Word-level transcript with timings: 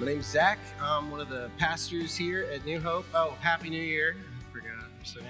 My 0.00 0.06
name's 0.06 0.28
Zach. 0.28 0.58
I'm 0.80 1.10
one 1.10 1.20
of 1.20 1.28
the 1.28 1.50
pastors 1.58 2.16
here 2.16 2.48
at 2.54 2.64
New 2.64 2.80
Hope. 2.80 3.04
Oh, 3.12 3.36
Happy 3.38 3.68
New 3.68 3.82
Year. 3.82 4.16
I 4.16 4.50
forgot. 4.50 4.88
Sorry. 5.02 5.26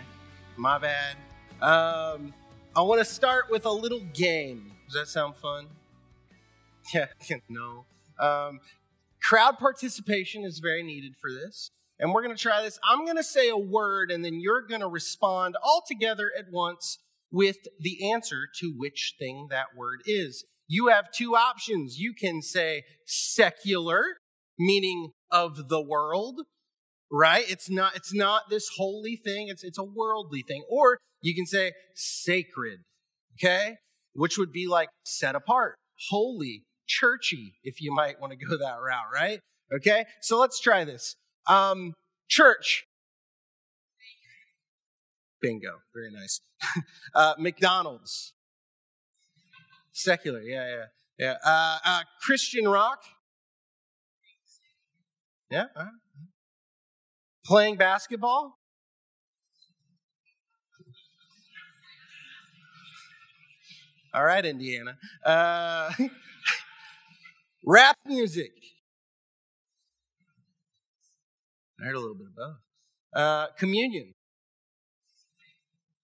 My 0.56 0.78
bad. 0.78 1.16
Um, 1.60 2.32
I 2.76 2.82
want 2.82 3.00
to 3.00 3.04
start 3.04 3.50
with 3.50 3.66
a 3.66 3.70
little 3.70 3.98
game. 4.14 4.70
Does 4.86 4.94
that 4.94 5.08
sound 5.08 5.34
fun? 5.36 5.66
Yeah, 6.94 7.06
no. 7.48 7.84
Um, 8.20 8.60
crowd 9.20 9.58
participation 9.58 10.44
is 10.44 10.60
very 10.60 10.84
needed 10.84 11.16
for 11.20 11.32
this. 11.32 11.72
And 11.98 12.14
we're 12.14 12.22
going 12.22 12.36
to 12.36 12.40
try 12.40 12.62
this. 12.62 12.78
I'm 12.88 13.04
going 13.04 13.16
to 13.16 13.24
say 13.24 13.48
a 13.48 13.58
word, 13.58 14.12
and 14.12 14.24
then 14.24 14.40
you're 14.40 14.62
going 14.62 14.82
to 14.82 14.88
respond 14.88 15.56
all 15.64 15.82
together 15.84 16.30
at 16.38 16.44
once 16.52 16.98
with 17.32 17.58
the 17.80 18.08
answer 18.12 18.46
to 18.60 18.72
which 18.76 19.16
thing 19.18 19.48
that 19.50 19.76
word 19.76 20.02
is. 20.06 20.44
You 20.68 20.86
have 20.86 21.10
two 21.10 21.34
options. 21.34 21.98
You 21.98 22.12
can 22.14 22.40
say 22.40 22.84
secular, 23.04 24.19
meaning 24.60 25.12
of 25.32 25.68
the 25.68 25.80
world, 25.80 26.42
right? 27.10 27.44
It's 27.48 27.70
not, 27.70 27.96
it's 27.96 28.14
not 28.14 28.50
this 28.50 28.68
holy 28.76 29.16
thing. 29.16 29.48
It's, 29.48 29.64
it's 29.64 29.78
a 29.78 29.84
worldly 29.84 30.42
thing. 30.42 30.62
Or 30.70 30.98
you 31.22 31.34
can 31.34 31.46
say 31.46 31.72
sacred, 31.94 32.80
okay? 33.38 33.76
Which 34.12 34.36
would 34.38 34.52
be 34.52 34.66
like 34.68 34.90
set 35.04 35.34
apart, 35.34 35.76
holy, 36.10 36.64
churchy, 36.86 37.54
if 37.64 37.80
you 37.80 37.92
might 37.92 38.20
want 38.20 38.32
to 38.32 38.46
go 38.46 38.58
that 38.58 38.76
route, 38.80 39.10
right? 39.12 39.40
Okay. 39.74 40.04
So 40.20 40.38
let's 40.38 40.60
try 40.60 40.84
this. 40.84 41.16
Um, 41.46 41.94
church. 42.28 42.84
Bingo. 45.40 45.78
Very 45.94 46.10
nice. 46.12 46.40
uh, 47.14 47.34
McDonald's. 47.38 48.34
Secular. 49.92 50.40
Yeah, 50.40 50.68
yeah, 50.68 50.84
yeah. 51.18 51.34
Uh, 51.44 51.78
uh, 51.84 52.00
Christian 52.22 52.68
rock. 52.68 53.00
Yeah. 55.50 55.64
Playing 57.44 57.76
basketball. 57.76 58.56
All 64.12 64.24
right, 64.24 64.44
Indiana. 64.44 64.96
Uh, 65.24 65.92
rap 67.66 67.96
music. 68.06 68.52
I 71.80 71.86
heard 71.86 71.94
a 71.94 72.00
little 72.00 72.14
bit 72.14 72.26
of 72.26 72.36
both. 72.36 72.56
Uh, 73.14 73.46
communion. 73.58 74.14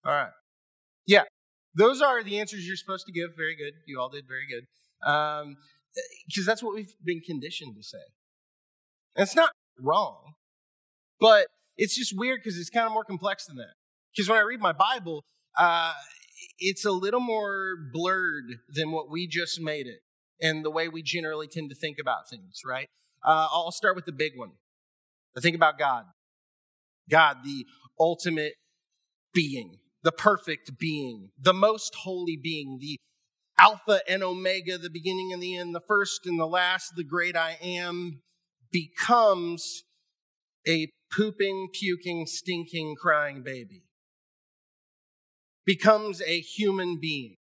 All 0.05 0.13
right. 0.13 0.31
Yeah, 1.07 1.25
those 1.75 2.01
are 2.01 2.23
the 2.23 2.39
answers 2.39 2.67
you're 2.67 2.77
supposed 2.77 3.07
to 3.07 3.13
give. 3.13 3.31
Very 3.37 3.57
good. 3.57 3.75
You 3.87 4.01
all 4.01 4.09
did 4.09 4.25
very 4.27 4.47
good. 4.49 4.67
Because 5.01 6.43
um, 6.43 6.45
that's 6.47 6.63
what 6.63 6.75
we've 6.75 6.95
been 7.05 7.21
conditioned 7.21 7.75
to 7.77 7.83
say. 7.83 7.99
It's 9.17 9.35
not 9.35 9.51
wrong, 9.81 10.35
but 11.21 11.47
it's 11.77 11.97
just 11.97 12.17
weird 12.17 12.41
because 12.43 12.59
it's 12.59 12.71
kind 12.71 12.87
of 12.87 12.93
more 12.93 13.05
complex 13.05 13.47
than 13.47 13.57
that. 13.57 13.75
Because 14.15 14.29
when 14.29 14.39
I 14.39 14.43
read 14.43 14.61
my 14.61 14.73
Bible, 14.73 15.25
uh, 15.59 15.93
it's 16.59 16.85
a 16.85 16.93
little 16.93 17.21
more 17.21 17.77
blurred 17.93 18.59
than 18.69 18.93
what 18.93 19.11
we 19.11 19.27
just 19.27 19.61
made 19.61 19.87
it 19.87 20.01
and 20.41 20.65
the 20.65 20.71
way 20.71 20.89
we 20.89 21.03
generally 21.03 21.47
tend 21.47 21.71
to 21.71 21.77
think 21.77 21.99
about 22.01 22.29
things, 22.29 22.61
right? 22.65 22.89
Uh, 23.25 23.49
I'll 23.51 23.73
start 23.73 23.97
with 23.97 24.05
the 24.05 24.13
big 24.13 24.33
one. 24.37 24.53
I 25.37 25.41
think 25.41 25.57
about 25.57 25.79
God. 25.79 26.05
God, 27.11 27.39
the 27.45 27.67
ultimate 27.99 28.55
being, 29.33 29.79
the 30.03 30.13
perfect 30.13 30.79
being, 30.79 31.31
the 31.39 31.55
most 31.55 31.95
holy 31.95 32.37
being, 32.37 32.79
the 32.81 32.99
Alpha 33.59 34.01
and 34.09 34.23
Omega, 34.23 34.77
the 34.77 34.91
beginning 34.91 35.33
and 35.33 35.43
the 35.43 35.57
end, 35.57 35.75
the 35.75 35.81
first 35.81 36.27
and 36.27 36.39
the 36.39 36.47
last, 36.47 36.95
the 36.97 37.05
great 37.05 37.37
I 37.37 37.59
am, 37.63 38.21
becomes 38.73 39.85
a 40.67 40.89
pooping, 41.17 41.69
puking, 41.73 42.27
stinking, 42.27 42.95
crying 43.01 43.43
baby. 43.43 43.83
Becomes 45.65 46.23
a 46.23 46.41
human 46.41 46.99
being. 47.01 47.37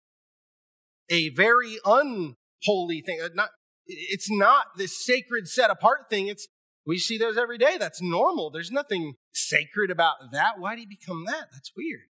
A 1.10 1.30
very 1.30 1.78
unholy 1.86 3.02
thing. 3.02 3.20
Uh, 3.24 3.30
not, 3.34 3.50
it's 3.86 4.32
not 4.32 4.66
this 4.78 5.04
sacred 5.04 5.48
set 5.48 5.70
apart 5.70 6.10
thing. 6.10 6.28
It's, 6.28 6.48
we 6.86 6.98
see 6.98 7.18
those 7.18 7.38
every 7.38 7.58
day. 7.58 7.78
That's 7.78 8.02
normal. 8.02 8.50
There's 8.50 8.72
nothing 8.72 9.14
sacred 9.34 9.92
about 9.92 10.16
that. 10.32 10.60
Why 10.60 10.76
did 10.76 10.82
he 10.82 10.98
become 11.00 11.26
that? 11.26 11.48
That's 11.52 11.72
weird. 11.76 12.08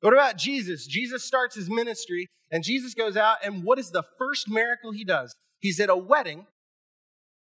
What 0.00 0.12
about 0.12 0.36
Jesus? 0.36 0.86
Jesus 0.86 1.24
starts 1.24 1.54
his 1.54 1.70
ministry 1.70 2.26
and 2.50 2.64
Jesus 2.64 2.92
goes 2.92 3.16
out 3.16 3.36
and 3.44 3.62
what 3.62 3.78
is 3.78 3.90
the 3.90 4.02
first 4.18 4.48
miracle 4.48 4.90
he 4.90 5.04
does? 5.04 5.34
He's 5.60 5.78
at 5.78 5.88
a 5.88 5.96
wedding 5.96 6.46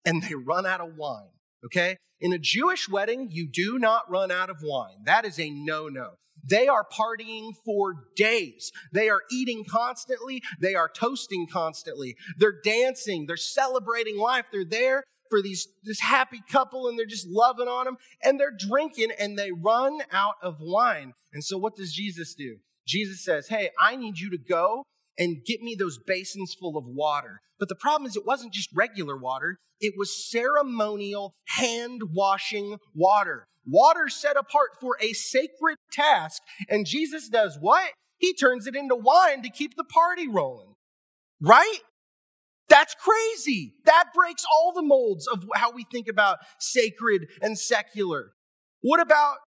and 0.09 0.23
they 0.23 0.33
run 0.33 0.65
out 0.65 0.81
of 0.81 0.95
wine. 0.97 1.29
Okay? 1.65 1.97
In 2.19 2.33
a 2.33 2.39
Jewish 2.39 2.89
wedding, 2.89 3.29
you 3.31 3.47
do 3.47 3.77
not 3.77 4.09
run 4.09 4.31
out 4.31 4.49
of 4.49 4.57
wine. 4.63 5.03
That 5.05 5.23
is 5.23 5.39
a 5.39 5.49
no 5.49 5.87
no. 5.87 6.11
They 6.43 6.67
are 6.67 6.85
partying 6.85 7.51
for 7.65 8.05
days. 8.15 8.71
They 8.93 9.09
are 9.09 9.21
eating 9.31 9.65
constantly. 9.69 10.41
They 10.59 10.73
are 10.73 10.89
toasting 10.89 11.47
constantly. 11.51 12.15
They're 12.37 12.59
dancing. 12.63 13.25
They're 13.27 13.37
celebrating 13.37 14.17
life. 14.17 14.45
They're 14.51 14.65
there 14.65 15.03
for 15.29 15.41
these, 15.41 15.67
this 15.83 15.99
happy 15.99 16.41
couple 16.49 16.87
and 16.87 16.97
they're 16.97 17.05
just 17.05 17.27
loving 17.29 17.67
on 17.67 17.85
them 17.85 17.97
and 18.23 18.39
they're 18.39 18.55
drinking 18.57 19.11
and 19.19 19.37
they 19.37 19.51
run 19.51 19.99
out 20.11 20.35
of 20.41 20.57
wine. 20.59 21.13
And 21.33 21.43
so 21.43 21.57
what 21.57 21.75
does 21.75 21.93
Jesus 21.93 22.33
do? 22.33 22.57
Jesus 22.87 23.23
says, 23.23 23.49
Hey, 23.49 23.69
I 23.79 23.95
need 23.95 24.17
you 24.17 24.31
to 24.31 24.37
go 24.37 24.85
and 25.19 25.45
get 25.45 25.61
me 25.61 25.75
those 25.75 25.99
basins 25.99 26.55
full 26.57 26.77
of 26.77 26.85
water. 26.87 27.41
But 27.59 27.67
the 27.67 27.75
problem 27.75 28.07
is, 28.07 28.15
it 28.15 28.25
wasn't 28.25 28.53
just 28.53 28.69
regular 28.73 29.17
water, 29.17 29.57
it 29.81 29.93
was 29.97 30.29
ceremonial 30.31 31.33
hand 31.57 32.01
washing 32.13 32.77
water. 32.95 33.45
Water 33.67 34.07
set 34.07 34.37
apart 34.37 34.71
for 34.79 34.97
a 35.01 35.13
sacred 35.13 35.75
task. 35.91 36.41
And 36.69 36.85
Jesus 36.85 37.29
does 37.29 37.57
what? 37.59 37.91
He 38.17 38.33
turns 38.33 38.65
it 38.65 38.75
into 38.75 38.95
wine 38.95 39.43
to 39.43 39.49
keep 39.49 39.75
the 39.75 39.83
party 39.83 40.27
rolling. 40.27 40.73
Right? 41.41 41.79
That's 42.67 42.95
crazy. 42.95 43.73
That 43.85 44.05
breaks 44.13 44.43
all 44.51 44.73
the 44.73 44.81
molds 44.81 45.27
of 45.27 45.43
how 45.55 45.71
we 45.71 45.85
think 45.91 46.07
about 46.07 46.37
sacred 46.59 47.27
and 47.41 47.57
secular. 47.57 48.31
What 48.81 48.99
about 48.99 49.37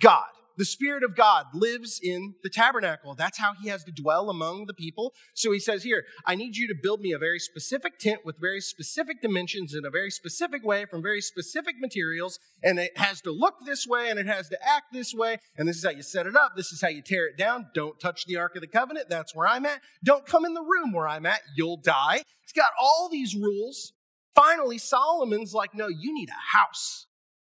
God? 0.00 0.26
The 0.56 0.64
Spirit 0.64 1.02
of 1.02 1.16
God 1.16 1.46
lives 1.52 2.00
in 2.02 2.34
the 2.42 2.50
tabernacle. 2.50 3.14
That's 3.14 3.38
how 3.38 3.52
he 3.60 3.68
has 3.68 3.84
to 3.84 3.92
dwell 3.92 4.30
among 4.30 4.66
the 4.66 4.74
people. 4.74 5.12
So 5.34 5.52
he 5.52 5.58
says 5.58 5.82
here, 5.82 6.04
I 6.24 6.34
need 6.34 6.56
you 6.56 6.68
to 6.68 6.74
build 6.80 7.00
me 7.00 7.12
a 7.12 7.18
very 7.18 7.38
specific 7.38 7.98
tent 7.98 8.20
with 8.24 8.40
very 8.40 8.60
specific 8.60 9.20
dimensions 9.20 9.74
in 9.74 9.84
a 9.84 9.90
very 9.90 10.10
specific 10.10 10.64
way 10.64 10.84
from 10.84 11.02
very 11.02 11.20
specific 11.20 11.76
materials. 11.80 12.38
And 12.62 12.78
it 12.78 12.96
has 12.96 13.20
to 13.22 13.30
look 13.30 13.54
this 13.64 13.86
way 13.86 14.10
and 14.10 14.18
it 14.18 14.26
has 14.26 14.48
to 14.50 14.58
act 14.62 14.92
this 14.92 15.12
way. 15.14 15.38
And 15.56 15.68
this 15.68 15.76
is 15.76 15.84
how 15.84 15.90
you 15.90 16.02
set 16.02 16.26
it 16.26 16.36
up. 16.36 16.52
This 16.56 16.72
is 16.72 16.80
how 16.80 16.88
you 16.88 17.02
tear 17.02 17.26
it 17.26 17.36
down. 17.36 17.66
Don't 17.74 17.98
touch 17.98 18.26
the 18.26 18.36
Ark 18.36 18.54
of 18.54 18.60
the 18.60 18.68
Covenant. 18.68 19.08
That's 19.08 19.34
where 19.34 19.46
I'm 19.46 19.66
at. 19.66 19.80
Don't 20.04 20.26
come 20.26 20.44
in 20.44 20.54
the 20.54 20.62
room 20.62 20.92
where 20.92 21.08
I'm 21.08 21.26
at. 21.26 21.40
You'll 21.56 21.78
die. 21.78 22.22
It's 22.42 22.52
got 22.52 22.70
all 22.80 23.08
these 23.10 23.34
rules. 23.34 23.92
Finally, 24.34 24.78
Solomon's 24.78 25.54
like, 25.54 25.74
no, 25.74 25.88
you 25.88 26.12
need 26.12 26.28
a 26.28 26.56
house. 26.56 27.06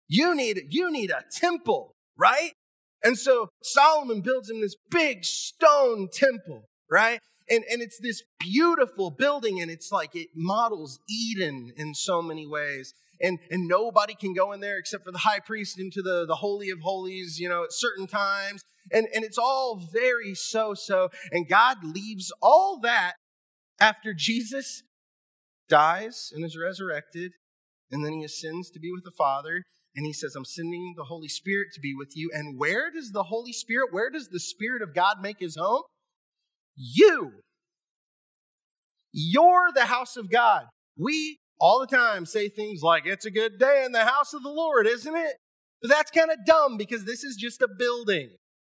You 0.08 0.34
need, 0.34 0.66
you 0.70 0.90
need 0.92 1.10
a 1.10 1.24
temple, 1.30 1.94
right? 2.16 2.52
And 3.04 3.18
so 3.18 3.48
Solomon 3.62 4.20
builds 4.20 4.50
him 4.50 4.60
this 4.60 4.76
big 4.90 5.24
stone 5.24 6.08
temple, 6.12 6.64
right? 6.90 7.20
And, 7.48 7.64
and 7.70 7.80
it's 7.80 8.00
this 8.00 8.22
beautiful 8.40 9.10
building, 9.10 9.60
and 9.60 9.70
it's 9.70 9.92
like 9.92 10.16
it 10.16 10.28
models 10.34 10.98
Eden 11.08 11.72
in 11.76 11.94
so 11.94 12.20
many 12.20 12.46
ways. 12.46 12.94
And, 13.20 13.38
and 13.50 13.66
nobody 13.66 14.14
can 14.14 14.34
go 14.34 14.52
in 14.52 14.60
there 14.60 14.76
except 14.78 15.04
for 15.04 15.12
the 15.12 15.18
high 15.18 15.38
priest 15.38 15.78
into 15.78 16.02
the, 16.02 16.26
the 16.26 16.36
Holy 16.36 16.70
of 16.70 16.80
Holies, 16.80 17.38
you 17.38 17.48
know, 17.48 17.64
at 17.64 17.72
certain 17.72 18.06
times. 18.06 18.62
And, 18.92 19.06
and 19.14 19.24
it's 19.24 19.38
all 19.38 19.80
very 19.92 20.34
so 20.34 20.74
so. 20.74 21.08
And 21.32 21.48
God 21.48 21.78
leaves 21.82 22.32
all 22.42 22.78
that 22.82 23.14
after 23.80 24.12
Jesus 24.14 24.82
dies 25.68 26.30
and 26.34 26.44
is 26.44 26.56
resurrected, 26.56 27.32
and 27.90 28.04
then 28.04 28.12
he 28.12 28.24
ascends 28.24 28.70
to 28.70 28.80
be 28.80 28.90
with 28.92 29.04
the 29.04 29.10
Father 29.10 29.62
and 29.96 30.04
he 30.04 30.12
says, 30.12 30.34
I'm 30.36 30.44
sending 30.44 30.94
the 30.96 31.04
Holy 31.04 31.28
Spirit 31.28 31.68
to 31.74 31.80
be 31.80 31.94
with 31.96 32.12
you. 32.14 32.30
And 32.32 32.58
where 32.58 32.90
does 32.90 33.12
the 33.12 33.24
Holy 33.24 33.52
Spirit, 33.52 33.92
where 33.92 34.10
does 34.10 34.28
the 34.28 34.40
Spirit 34.40 34.82
of 34.82 34.94
God 34.94 35.16
make 35.22 35.40
his 35.40 35.56
home? 35.56 35.82
You. 36.76 37.32
You're 39.12 39.72
the 39.74 39.86
house 39.86 40.18
of 40.18 40.30
God. 40.30 40.66
We 40.98 41.38
all 41.58 41.80
the 41.80 41.86
time 41.86 42.26
say 42.26 42.50
things 42.50 42.82
like, 42.82 43.06
It's 43.06 43.24
a 43.24 43.30
good 43.30 43.58
day 43.58 43.84
in 43.86 43.92
the 43.92 44.04
house 44.04 44.34
of 44.34 44.42
the 44.42 44.50
Lord, 44.50 44.86
isn't 44.86 45.16
it? 45.16 45.36
But 45.80 45.90
that's 45.90 46.10
kind 46.10 46.30
of 46.30 46.44
dumb 46.44 46.76
because 46.76 47.04
this 47.04 47.24
is 47.24 47.36
just 47.36 47.62
a 47.62 47.68
building. 47.68 48.30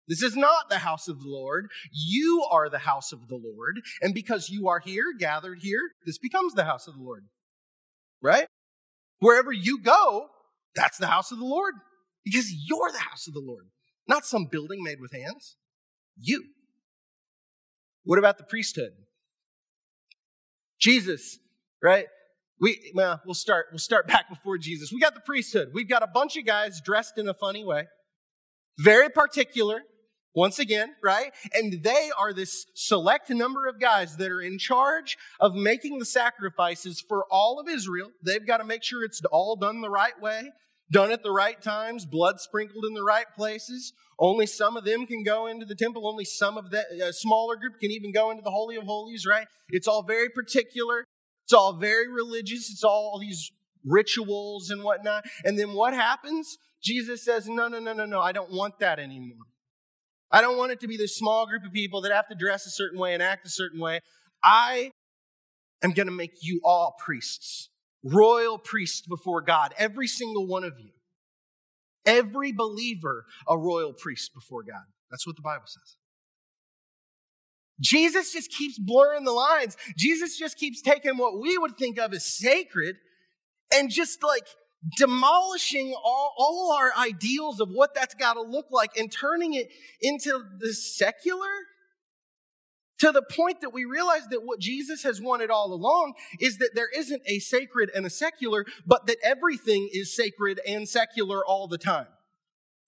This 0.08 0.22
is 0.22 0.36
not 0.36 0.70
the 0.70 0.80
house 0.80 1.08
of 1.08 1.20
the 1.20 1.28
Lord. 1.28 1.68
You 1.92 2.46
are 2.50 2.70
the 2.70 2.80
house 2.80 3.12
of 3.12 3.28
the 3.28 3.36
Lord. 3.36 3.82
And 4.02 4.14
because 4.14 4.50
you 4.50 4.68
are 4.68 4.80
here, 4.80 5.14
gathered 5.18 5.60
here, 5.62 5.92
this 6.06 6.18
becomes 6.18 6.54
the 6.54 6.64
house 6.64 6.88
of 6.88 6.96
the 6.96 7.04
Lord. 7.04 7.26
Right? 8.22 8.48
Wherever 9.20 9.52
you 9.52 9.82
go, 9.82 10.30
that's 10.78 10.98
the 10.98 11.08
house 11.08 11.32
of 11.32 11.40
the 11.40 11.46
Lord. 11.46 11.74
Because 12.24 12.52
you're 12.52 12.92
the 12.92 13.00
house 13.00 13.28
of 13.28 13.34
the 13.34 13.44
Lord, 13.44 13.66
not 14.08 14.26
some 14.26 14.48
building 14.52 14.84
made 14.84 15.00
with 15.02 15.14
hands. 15.14 15.56
You. 16.18 16.44
What 18.04 18.20
about 18.20 18.38
the 18.38 18.44
priesthood? 18.44 18.92
Jesus, 20.80 21.40
right? 21.82 22.06
We 22.60 22.92
well, 22.94 23.22
we'll 23.26 23.34
start 23.34 23.68
we'll 23.72 23.80
start 23.80 24.08
back 24.14 24.30
before 24.30 24.58
Jesus. 24.58 24.92
We 24.92 25.00
got 25.00 25.14
the 25.14 25.22
priesthood. 25.22 25.70
We've 25.74 25.90
got 25.90 26.04
a 26.04 26.08
bunch 26.08 26.38
of 26.38 26.46
guys 26.46 26.82
dressed 26.84 27.18
in 27.18 27.28
a 27.28 27.34
funny 27.34 27.64
way. 27.64 27.88
Very 28.80 29.10
particular, 29.10 29.82
once 30.36 30.60
again, 30.60 30.94
right? 31.04 31.32
And 31.54 31.82
they 31.84 32.12
are 32.18 32.32
this 32.32 32.68
select 32.76 33.30
number 33.30 33.66
of 33.66 33.80
guys 33.80 34.18
that 34.18 34.30
are 34.30 34.42
in 34.42 34.60
charge 34.60 35.18
of 35.40 35.56
making 35.56 35.98
the 35.98 36.06
sacrifices 36.06 37.02
for 37.02 37.26
all 37.32 37.60
of 37.60 37.68
Israel. 37.68 38.12
They've 38.24 38.46
got 38.46 38.58
to 38.58 38.64
make 38.64 38.84
sure 38.84 39.04
it's 39.04 39.22
all 39.32 39.56
done 39.56 39.82
the 39.82 39.90
right 39.90 40.20
way, 40.22 40.52
done 40.92 41.12
at 41.12 41.24
the 41.24 41.32
right 41.32 41.62
times, 41.62 42.06
blood 42.06 42.40
sprinkled 42.40 42.86
in 42.86 42.94
the 42.94 43.04
right 43.04 43.26
places. 43.36 43.94
Only 44.20 44.46
some 44.46 44.78
of 44.78 44.86
them 44.86 45.06
can 45.06 45.24
go 45.24 45.48
into 45.48 45.66
the 45.66 45.76
temple. 45.76 46.08
Only 46.08 46.26
some 46.26 46.58
of 46.58 46.72
the 46.72 46.84
a 47.04 47.14
smaller 47.14 47.56
group 47.56 47.80
can 47.80 47.92
even 47.92 48.12
go 48.12 48.32
into 48.32 48.44
the 48.44 48.52
Holy 48.52 48.76
of 48.76 48.84
Holies, 48.84 49.26
right? 49.26 49.48
It's 49.70 49.88
all 49.88 50.04
very 50.04 50.30
particular. 50.30 51.06
It's 51.46 51.54
all 51.54 51.74
very 51.74 52.12
religious. 52.12 52.70
It's 52.70 52.84
all 52.84 53.20
these 53.20 53.52
rituals 53.86 54.70
and 54.70 54.84
whatnot. 54.84 55.26
And 55.44 55.58
then 55.58 55.74
what 55.74 55.94
happens? 55.94 56.58
Jesus 56.82 57.24
says, 57.24 57.48
No, 57.48 57.68
no, 57.68 57.80
no, 57.80 57.94
no, 57.94 58.06
no. 58.06 58.22
I 58.22 58.32
don't 58.32 58.52
want 58.52 58.80
that 58.80 59.00
anymore. 59.00 59.46
I 60.32 60.42
don't 60.42 60.58
want 60.58 60.72
it 60.72 60.80
to 60.82 60.88
be 60.88 60.98
this 60.98 61.16
small 61.16 61.46
group 61.48 61.64
of 61.64 61.72
people 61.72 62.02
that 62.02 62.12
have 62.12 62.28
to 62.28 62.36
dress 62.36 62.66
a 62.66 62.70
certain 62.70 63.00
way 63.00 63.14
and 63.14 63.24
act 63.24 63.46
a 63.46 63.50
certain 63.50 63.80
way. 63.80 64.02
I 64.44 64.92
am 65.84 65.92
going 65.92 66.08
to 66.08 66.14
make 66.14 66.34
you 66.42 66.60
all 66.64 66.96
priests, 67.00 67.70
royal 68.04 68.58
priest 68.58 69.08
before 69.08 69.42
God, 69.42 69.74
every 69.78 70.08
single 70.08 70.48
one 70.48 70.64
of 70.64 70.80
you. 70.80 70.92
Every 72.06 72.54
believer, 72.54 73.26
a 73.48 73.58
royal 73.58 73.94
priest 73.94 74.34
before 74.34 74.64
God. 74.64 74.86
That's 75.12 75.28
what 75.28 75.36
the 75.36 75.42
Bible 75.42 75.66
says. 75.66 75.98
Jesus 77.82 78.34
just 78.34 78.50
keeps 78.52 78.80
blurring 78.80 79.24
the 79.24 79.32
lines. 79.32 79.78
Jesus 79.98 80.38
just 80.38 80.58
keeps 80.58 80.82
taking 80.82 81.18
what 81.18 81.40
we 81.40 81.58
would 81.58 81.78
think 81.78 82.00
of 82.00 82.14
as 82.14 82.26
sacred 82.26 82.96
and 83.74 83.90
just 83.90 84.24
like 84.24 84.48
demolishing 84.98 85.94
all, 86.04 86.34
all 86.38 86.76
our 86.80 86.92
ideals 86.98 87.60
of 87.60 87.70
what 87.70 87.94
that's 87.94 88.16
got 88.16 88.34
to 88.34 88.42
look 88.42 88.68
like 88.72 88.98
and 88.98 89.12
turning 89.12 89.54
it 89.54 89.70
into 90.02 90.44
the 90.60 90.74
secular 90.74 91.50
to 93.00 93.12
the 93.12 93.22
point 93.22 93.62
that 93.62 93.74
we 93.74 93.86
realize 93.86 94.28
that 94.30 94.44
what 94.44 94.60
Jesus 94.60 95.04
has 95.04 95.22
wanted 95.22 95.50
all 95.50 95.74
along 95.74 96.14
is 96.40 96.58
that 96.58 96.72
there 96.74 96.90
isn't 96.96 97.22
a 97.26 97.40
sacred 97.40 97.92
and 97.94 98.06
a 98.06 98.10
secular, 98.10 98.66
but 98.86 99.06
that 99.08 99.18
everything 99.24 99.90
is 99.92 100.16
sacred 100.16 100.60
and 100.68 100.88
secular 100.88 101.46
all 101.46 101.68
the 101.68 101.78
time. 101.78 102.08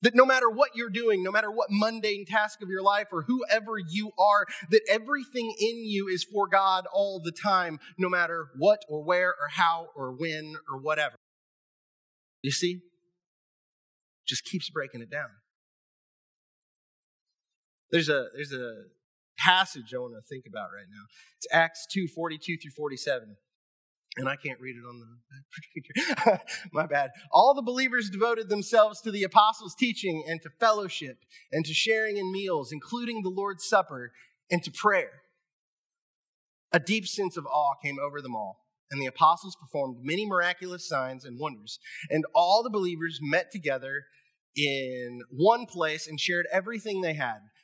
That 0.02 0.16
no 0.16 0.26
matter 0.26 0.50
what 0.50 0.76
you're 0.76 0.90
doing, 0.90 1.24
no 1.24 1.32
matter 1.32 1.52
what 1.52 1.68
mundane 1.70 2.26
task 2.26 2.62
of 2.62 2.70
your 2.70 2.82
life 2.82 3.08
or 3.12 3.24
whoever 3.24 3.78
you 3.78 4.12
are, 4.18 4.46
that 4.72 4.82
everything 4.90 5.54
in 5.60 5.84
you 5.86 6.08
is 6.08 6.24
for 6.24 6.48
God 6.48 6.86
all 6.94 7.20
the 7.20 7.34
time, 7.34 7.80
no 7.98 8.08
matter 8.08 8.48
what 8.58 8.80
or 8.88 9.04
where 9.04 9.30
or 9.30 9.50
how 9.52 9.88
or 9.96 10.12
when 10.12 10.56
or 10.72 10.80
whatever. 10.80 11.16
You 12.42 12.52
see? 12.52 12.80
Just 14.26 14.46
keeps 14.46 14.70
breaking 14.70 15.02
it 15.02 15.10
down. 15.10 15.30
There's 17.92 18.08
a 18.08 18.28
there's 18.34 18.54
a 18.54 18.84
passage 19.44 19.94
I 19.94 20.00
want 20.00 20.14
to 20.16 20.22
think 20.22 20.46
about 20.48 20.70
right 20.76 20.88
now. 20.90 21.04
It's 21.38 21.48
Acts 21.52 21.88
2, 21.92 22.08
42 22.08 22.58
through 22.58 22.72
47. 22.72 23.38
And 24.18 24.28
I 24.28 24.36
can't 24.36 24.60
read 24.60 24.76
it 24.76 24.88
on 24.88 25.00
the 25.00 26.40
My 26.74 26.86
bad. 26.88 27.12
All 27.32 27.54
the 27.54 27.62
believers 27.62 28.10
devoted 28.10 28.50
themselves 28.50 29.00
to 29.02 29.12
the 29.12 29.24
apostles' 29.24 29.76
teaching 29.76 30.24
and 30.28 30.42
to 30.42 30.50
fellowship 30.60 31.20
and 31.52 31.66
to 31.66 31.74
sharing 31.74 32.18
in 32.18 32.32
meals, 32.32 32.72
including 32.72 33.22
the 33.22 33.30
Lord's 33.30 33.68
Supper, 33.68 34.12
and 34.52 34.64
to 34.64 34.72
prayer. 34.72 35.22
A 36.72 36.80
deep 36.80 37.08
sense 37.08 37.38
of 37.38 37.46
awe 37.46 37.76
came 37.82 37.98
over 38.00 38.22
them 38.22 38.36
all 38.36 38.60
and 38.92 39.02
the 39.02 39.06
apostles 39.06 39.56
performed 39.56 39.98
many 40.02 40.26
miraculous 40.26 40.88
signs 40.88 41.26
and 41.26 41.40
wonders. 41.40 41.80
And 42.10 42.26
all 42.34 42.64
the 42.64 42.70
believers 42.70 43.20
met 43.22 43.52
together 43.52 44.06
in 44.56 45.22
one 45.30 45.66
place 45.66 46.08
and 46.08 46.20
shared 46.20 46.48
everything 46.52 47.02
they 47.02 47.14
had. 47.14 47.40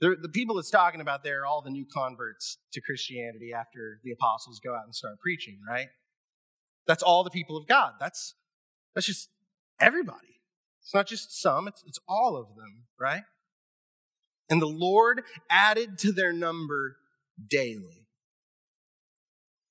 The, 0.00 0.16
the 0.20 0.28
people 0.28 0.58
it's 0.58 0.70
talking 0.70 1.00
about 1.00 1.22
there 1.22 1.42
are 1.42 1.46
all 1.46 1.62
the 1.62 1.70
new 1.70 1.86
converts 1.86 2.58
to 2.72 2.80
Christianity 2.80 3.52
after 3.52 4.00
the 4.02 4.12
apostles 4.12 4.60
go 4.62 4.74
out 4.74 4.84
and 4.84 4.94
start 4.94 5.20
preaching, 5.20 5.58
right? 5.66 5.86
That's 6.86 7.02
all 7.02 7.24
the 7.24 7.30
people 7.30 7.56
of 7.56 7.66
God. 7.66 7.92
That's, 8.00 8.34
that's 8.94 9.06
just 9.06 9.30
everybody. 9.80 10.40
It's 10.82 10.92
not 10.92 11.06
just 11.06 11.40
some, 11.40 11.68
it's, 11.68 11.82
it's 11.86 11.98
all 12.08 12.36
of 12.36 12.48
them, 12.56 12.84
right? 13.00 13.22
And 14.50 14.60
the 14.60 14.66
Lord 14.66 15.22
added 15.50 15.98
to 16.00 16.12
their 16.12 16.32
number 16.32 16.96
daily. 17.48 18.06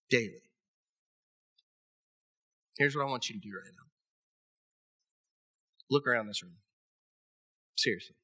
Daily. 0.09 0.41
Here's 2.77 2.95
what 2.95 3.05
I 3.05 3.09
want 3.09 3.29
you 3.29 3.35
to 3.35 3.41
do 3.41 3.53
right 3.55 3.71
now 3.71 3.83
look 5.89 6.07
around 6.07 6.27
this 6.27 6.41
room. 6.41 6.55
Seriously. 7.77 8.15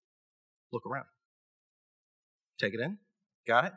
Look 0.73 0.85
around. 0.85 1.05
Take 2.59 2.73
it 2.73 2.79
in. 2.79 2.97
Got 3.47 3.65
it? 3.65 3.73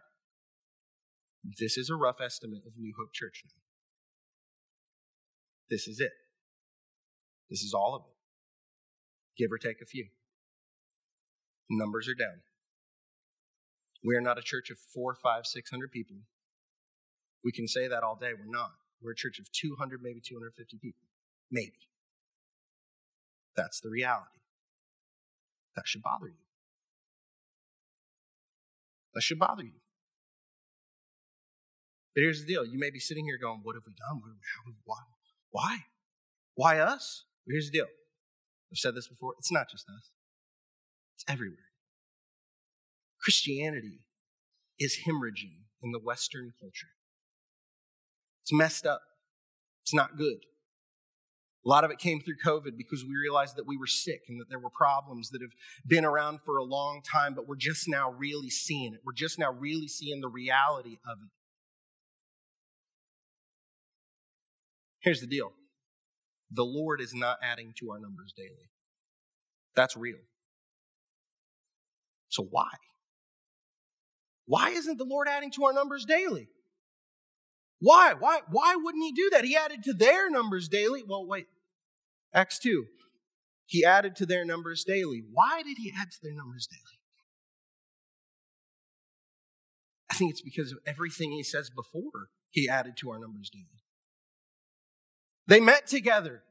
This 1.59 1.77
is 1.77 1.91
a 1.91 1.97
rough 1.97 2.21
estimate 2.21 2.63
of 2.67 2.73
New 2.79 2.93
Hope 2.99 3.13
Church 3.13 3.43
now. 3.45 3.63
This 5.71 5.87
is 5.89 6.01
it. 6.01 6.13
This 7.49 7.63
is 7.63 7.73
all 7.75 7.95
of 7.95 8.03
it. 8.03 9.43
Give 9.43 9.51
or 9.51 9.59
take 9.59 9.81
a 9.81 9.87
few. 9.87 10.07
Numbers 11.71 12.09
are 12.09 12.15
down. 12.15 12.43
We 14.05 14.17
are 14.17 14.21
not 14.21 14.39
a 14.39 14.43
church 14.43 14.71
of 14.71 14.79
four, 14.79 15.15
five, 15.15 15.47
six 15.47 15.71
hundred 15.71 15.91
people. 15.93 16.17
We 17.45 17.53
can 17.53 17.67
say 17.67 17.89
that 17.89 18.03
all 18.03 18.17
day. 18.17 18.33
We're 18.39 18.51
not. 18.51 18.73
We're 19.03 19.13
a 19.13 19.17
church 19.17 19.39
of 19.39 19.51
200, 19.51 20.01
maybe 20.03 20.21
250 20.21 20.79
people. 20.79 21.03
Maybe. 21.51 21.89
That's 23.57 23.81
the 23.81 23.91
reality. 23.91 24.39
That 25.75 25.87
should 25.87 26.03
bother 26.03 26.27
you. 26.27 26.42
That 29.15 29.23
should 29.23 29.39
bother 29.39 29.65
you. 29.65 29.81
But 32.15 32.23
here's 32.23 32.41
the 32.41 32.47
deal. 32.47 32.65
You 32.65 32.79
may 32.79 32.91
be 32.91 32.99
sitting 32.99 33.25
here 33.25 33.39
going, 33.39 33.61
What 33.63 33.75
have 33.75 33.85
we 33.87 33.93
done? 33.93 34.21
Why? 34.85 34.99
Why? 35.51 35.79
Why 36.55 36.79
us? 36.79 37.25
Here's 37.47 37.71
the 37.71 37.79
deal. 37.79 37.87
I've 38.73 38.79
said 38.79 38.95
this 38.95 39.09
before. 39.09 39.35
It's 39.39 39.53
not 39.53 39.69
just 39.71 39.87
us, 39.89 40.11
it's 41.15 41.25
everywhere. 41.29 41.59
Christianity 43.21 44.01
is 44.79 45.01
hemorrhaging 45.07 45.65
in 45.83 45.93
the 45.93 45.99
Western 45.99 46.53
culture. 46.59 46.89
It's 48.43 48.53
messed 48.53 48.87
up. 48.87 49.03
It's 49.85 49.95
not 49.95 50.17
good. 50.17 50.39
A 51.65 51.69
lot 51.69 51.85
of 51.85 51.91
it 51.93 51.99
came 51.99 52.21
through 52.21 52.37
COVID 52.45 52.77
because 52.77 53.05
we 53.05 53.15
realized 53.15 53.57
that 53.57 53.67
we 53.67 53.77
were 53.77 53.87
sick 53.87 54.23
and 54.29 54.41
that 54.41 54.49
there 54.49 54.59
were 54.59 54.71
problems 54.71 55.31
that 55.31 55.43
have 55.43 55.53
been 55.87 56.05
around 56.05 56.41
for 56.41 56.57
a 56.57 56.65
long 56.65 57.03
time, 57.03 57.35
but 57.35 57.47
we're 57.47 57.55
just 57.55 57.89
now 57.89 58.11
really 58.11 58.51
seeing 58.51 58.95
it. 58.95 59.01
We're 59.05 59.13
just 59.13 59.39
now 59.39 59.53
really 59.53 59.87
seeing 59.87 60.21
the 60.21 60.29
reality 60.29 60.99
of 61.07 61.19
it. 61.23 61.31
Here's 65.01 65.21
the 65.21 65.27
deal 65.27 65.53
the 66.51 66.65
Lord 66.65 67.01
is 67.01 67.15
not 67.15 67.39
adding 67.43 67.73
to 67.79 67.91
our 67.93 67.99
numbers 67.99 68.33
daily. 68.37 68.71
That's 69.75 69.97
real. 69.97 70.19
So 72.29 72.47
why? 72.51 72.69
Why 74.47 74.71
isn't 74.71 74.99
the 74.99 75.05
Lord 75.05 75.29
adding 75.29 75.51
to 75.53 75.65
our 75.65 75.73
numbers 75.73 76.05
daily? 76.05 76.49
Why? 77.83 78.15
Why? 78.17 78.41
Why 78.49 78.77
wouldn't 78.77 79.03
he 79.03 79.11
do 79.11 79.29
that? 79.33 79.45
He 79.45 79.57
added 79.57 79.83
to 79.83 79.93
their 79.93 80.31
numbers 80.31 80.69
daily. 80.69 81.03
Well, 81.07 81.27
wait. 81.27 81.49
Acts 82.33 82.61
2. 82.61 82.87
he 83.67 83.85
added 83.85 84.15
to 84.17 84.27
their 84.27 84.45
numbers 84.45 84.85
daily. 84.85 85.23
Why 85.33 85.63
did 85.63 85.79
he 85.79 85.93
add 86.01 86.13
to 86.13 86.19
their 86.23 86.33
numbers 86.33 86.69
daily? 86.71 87.01
I 90.09 90.15
think 90.15 90.31
it's 90.31 90.43
because 90.43 90.71
of 90.71 90.79
everything 90.87 91.33
he 91.33 91.43
says 91.43 91.71
before 91.71 92.29
he 92.51 92.69
added 92.69 92.97
to 92.99 93.11
our 93.11 93.19
numbers 93.19 93.51
daily. 93.51 93.83
They 95.49 95.59
met 95.59 95.89
together 95.89 96.45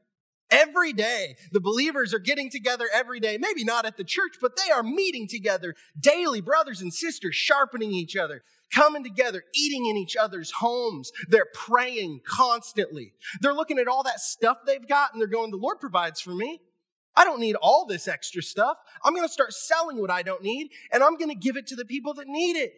every 0.52 0.92
day. 0.92 1.36
The 1.50 1.60
believers 1.60 2.14
are 2.14 2.18
getting 2.18 2.50
together 2.50 2.86
every 2.92 3.18
day. 3.18 3.38
Maybe 3.38 3.64
not 3.64 3.86
at 3.86 3.96
the 3.96 4.04
church, 4.04 4.34
but 4.40 4.52
they 4.56 4.70
are 4.70 4.82
meeting 4.82 5.26
together 5.26 5.74
daily, 5.98 6.40
brothers 6.40 6.80
and 6.80 6.92
sisters, 6.92 7.34
sharpening 7.34 7.92
each 7.92 8.14
other, 8.14 8.42
coming 8.72 9.02
together, 9.02 9.42
eating 9.54 9.86
in 9.86 9.96
each 9.96 10.14
other's 10.16 10.52
homes. 10.60 11.10
They're 11.28 11.48
praying 11.52 12.20
constantly. 12.26 13.14
They're 13.40 13.54
looking 13.54 13.78
at 13.78 13.88
all 13.88 14.02
that 14.04 14.20
stuff 14.20 14.58
they've 14.66 14.86
got 14.86 15.12
and 15.12 15.20
they're 15.20 15.26
going, 15.26 15.50
The 15.50 15.56
Lord 15.56 15.80
provides 15.80 16.20
for 16.20 16.34
me. 16.34 16.60
I 17.14 17.24
don't 17.24 17.40
need 17.40 17.56
all 17.56 17.86
this 17.86 18.08
extra 18.08 18.42
stuff. 18.42 18.78
I'm 19.04 19.14
going 19.14 19.26
to 19.26 19.32
start 19.32 19.52
selling 19.52 20.00
what 20.00 20.10
I 20.10 20.22
don't 20.22 20.42
need 20.42 20.70
and 20.92 21.02
I'm 21.02 21.16
going 21.16 21.28
to 21.28 21.34
give 21.34 21.56
it 21.56 21.66
to 21.68 21.76
the 21.76 21.84
people 21.84 22.14
that 22.14 22.26
need 22.26 22.56
it. 22.56 22.72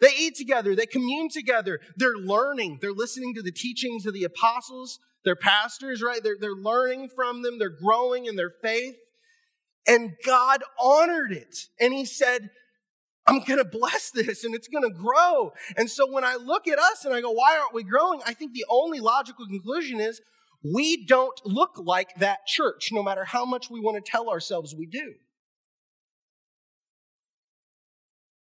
They 0.00 0.12
eat 0.18 0.34
together, 0.34 0.76
they 0.76 0.84
commune 0.84 1.30
together, 1.30 1.80
they're 1.96 2.16
learning, 2.18 2.78
they're 2.82 2.92
listening 2.92 3.34
to 3.34 3.42
the 3.42 3.50
teachings 3.50 4.04
of 4.04 4.12
the 4.12 4.24
apostles, 4.24 4.98
their 5.26 5.36
pastors, 5.36 6.02
right? 6.02 6.22
They're, 6.22 6.38
they're 6.40 6.52
learning 6.52 7.10
from 7.14 7.42
them, 7.42 7.58
they're 7.58 7.68
growing 7.68 8.24
in 8.24 8.36
their 8.36 8.52
faith. 8.62 8.96
And 9.86 10.12
God 10.24 10.62
honored 10.80 11.32
it. 11.32 11.54
And 11.78 11.92
He 11.92 12.06
said, 12.06 12.50
I'm 13.26 13.40
going 13.40 13.58
to 13.58 13.64
bless 13.64 14.10
this 14.10 14.44
and 14.44 14.54
it's 14.54 14.68
going 14.68 14.88
to 14.88 14.96
grow. 14.96 15.52
And 15.76 15.90
so 15.90 16.10
when 16.10 16.24
I 16.24 16.36
look 16.36 16.68
at 16.68 16.78
us 16.78 17.04
and 17.04 17.12
I 17.12 17.20
go, 17.20 17.32
why 17.32 17.58
aren't 17.58 17.74
we 17.74 17.82
growing? 17.82 18.20
I 18.24 18.34
think 18.34 18.52
the 18.52 18.64
only 18.70 19.00
logical 19.00 19.46
conclusion 19.46 20.00
is 20.00 20.20
we 20.62 21.04
don't 21.04 21.38
look 21.44 21.72
like 21.76 22.14
that 22.18 22.46
church, 22.46 22.90
no 22.92 23.02
matter 23.02 23.24
how 23.24 23.44
much 23.44 23.68
we 23.68 23.80
want 23.80 24.02
to 24.02 24.10
tell 24.10 24.30
ourselves 24.30 24.74
we 24.76 24.86
do. 24.86 25.14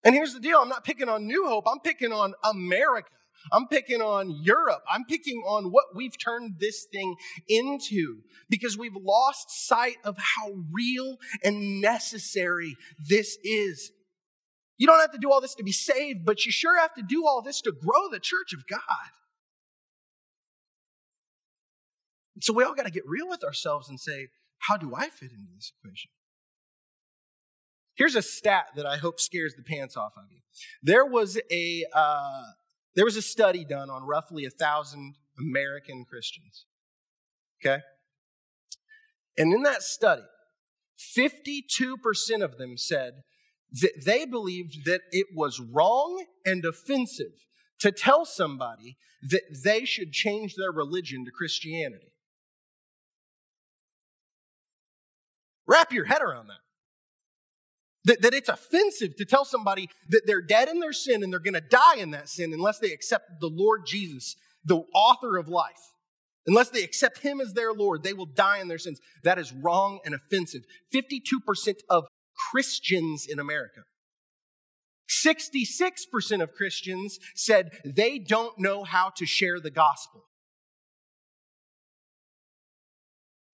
And 0.03 0.13
here's 0.13 0.34
the 0.34 0.39
deal 0.39 0.60
I'm 0.60 0.70
not 0.70 0.84
picking 0.84 1.10
on 1.10 1.25
New 1.25 1.46
Hope, 1.48 1.65
I'm 1.67 1.79
picking 1.79 2.12
on 2.12 2.34
America. 2.44 3.10
I'm 3.51 3.68
picking 3.68 4.01
on 4.01 4.32
Europe. 4.44 4.84
I'm 4.89 5.06
picking 5.06 5.44
on 5.48 5.72
what 5.72 5.96
we've 5.96 6.18
turned 6.18 6.56
this 6.60 6.86
thing 6.92 7.15
into 7.48 8.22
because 8.50 8.77
we've 8.77 8.96
lost 8.96 9.68
sight 9.68 9.98
of 10.04 10.18
how 10.18 10.51
real 10.72 11.18
and 11.44 11.82
necessary 11.82 12.75
this 12.98 13.38
is. 13.44 13.92
You 14.77 14.88
don't 14.88 15.00
have 15.00 15.12
to 15.12 15.18
do 15.18 15.32
all 15.32 15.42
this 15.42 15.56
to 15.56 15.63
be 15.63 15.72
saved, 15.72 16.25
but 16.25 16.46
you 16.46 16.51
sure 16.51 16.80
have 16.80 16.94
to 16.96 17.04
do 17.04 17.25
all 17.25 17.42
this 17.42 17.62
to 17.62 17.72
grow 17.72 18.10
the 18.12 18.20
church 18.20 18.54
of 18.54 18.68
God. 18.68 18.80
So 22.42 22.54
we 22.54 22.63
all 22.63 22.74
got 22.74 22.86
to 22.86 22.92
get 22.92 23.08
real 23.08 23.30
with 23.30 23.44
ourselves 23.44 23.88
and 23.88 24.00
say, 24.00 24.27
how 24.60 24.77
do 24.77 24.94
I 24.96 25.10
fit 25.10 25.32
into 25.32 25.51
this 25.56 25.72
equation? 25.80 26.12
Here's 27.96 28.15
a 28.15 28.22
stat 28.22 28.68
that 28.75 28.86
I 28.86 28.98
hope 28.98 29.22
scares 29.22 29.56
the 29.56 29.63
pants 29.63 29.96
off 29.96 30.13
of 30.18 30.25
you. 30.30 30.39
There 30.84 31.06
was 31.06 31.39
a 31.50 31.86
uh, 31.94 32.44
there 32.96 33.06
was 33.06 33.18
a 33.18 33.22
study 33.22 33.66
done 33.66 33.90
on 33.90 34.04
roughly 34.04 34.46
a 34.46 34.50
thousand 34.50 35.16
American 35.38 36.06
Christians. 36.06 36.66
Okay, 37.64 37.82
and 39.38 39.54
in 39.54 39.64
that 39.64 39.82
study, 39.82 40.24
52% 41.18 42.44
of 42.44 42.58
them 42.58 42.78
said 42.78 43.24
that 43.72 44.04
they 44.06 44.25
believed 44.25 44.86
that 44.86 45.02
it 45.12 45.28
was 45.36 45.60
wrong 45.60 46.25
and 46.46 46.64
offensive 46.64 47.48
to 47.80 47.92
tell 47.92 48.25
somebody 48.25 48.98
that 49.22 49.42
they 49.64 49.86
should 49.86 50.12
change 50.12 50.56
their 50.56 50.72
religion 50.72 51.25
to 51.25 51.32
Christianity. 51.32 52.14
Wrap 55.68 55.92
your 55.92 56.06
head 56.06 56.22
around 56.22 56.48
that. 56.48 56.65
That, 58.06 58.22
that 58.22 58.34
it's 58.34 58.50
offensive 58.50 59.16
to 59.18 59.26
tell 59.26 59.46
somebody 59.46 59.90
that 60.10 60.22
they're 60.26 60.42
dead 60.42 60.70
in 60.70 60.80
their 60.80 60.94
sin 60.94 61.24
and 61.24 61.34
they're 61.34 61.40
going 61.40 61.56
to 61.56 61.62
die 61.62 61.98
in 61.98 62.12
that 62.12 62.30
sin 62.30 62.54
unless 62.54 62.80
they 62.80 62.92
accept 62.92 63.40
the 63.42 63.50
Lord 63.50 63.82
Jesus, 63.86 64.36
the 64.64 64.84
author 64.94 65.38
of 65.38 65.48
life. 65.48 65.92
Unless 66.48 66.70
they 66.70 66.84
accept 66.84 67.20
Him 67.20 67.42
as 67.42 67.54
their 67.54 67.74
Lord, 67.74 68.04
they 68.04 68.14
will 68.14 68.28
die 68.28 68.60
in 68.60 68.68
their 68.68 68.78
sins. 68.78 69.00
That 69.24 69.40
is 69.40 69.52
wrong 69.52 70.00
and 70.06 70.14
offensive. 70.14 70.62
52% 70.94 71.78
of 71.90 72.06
Christians 72.52 73.26
in 73.28 73.40
America. 73.40 73.82
66% 75.10 76.42
of 76.42 76.54
Christians 76.54 77.20
said 77.36 77.72
they 77.84 78.20
don't 78.20 78.60
know 78.60 78.84
how 78.84 79.12
to 79.18 79.26
share 79.26 79.60
the 79.60 79.72
gospel. 79.72 80.26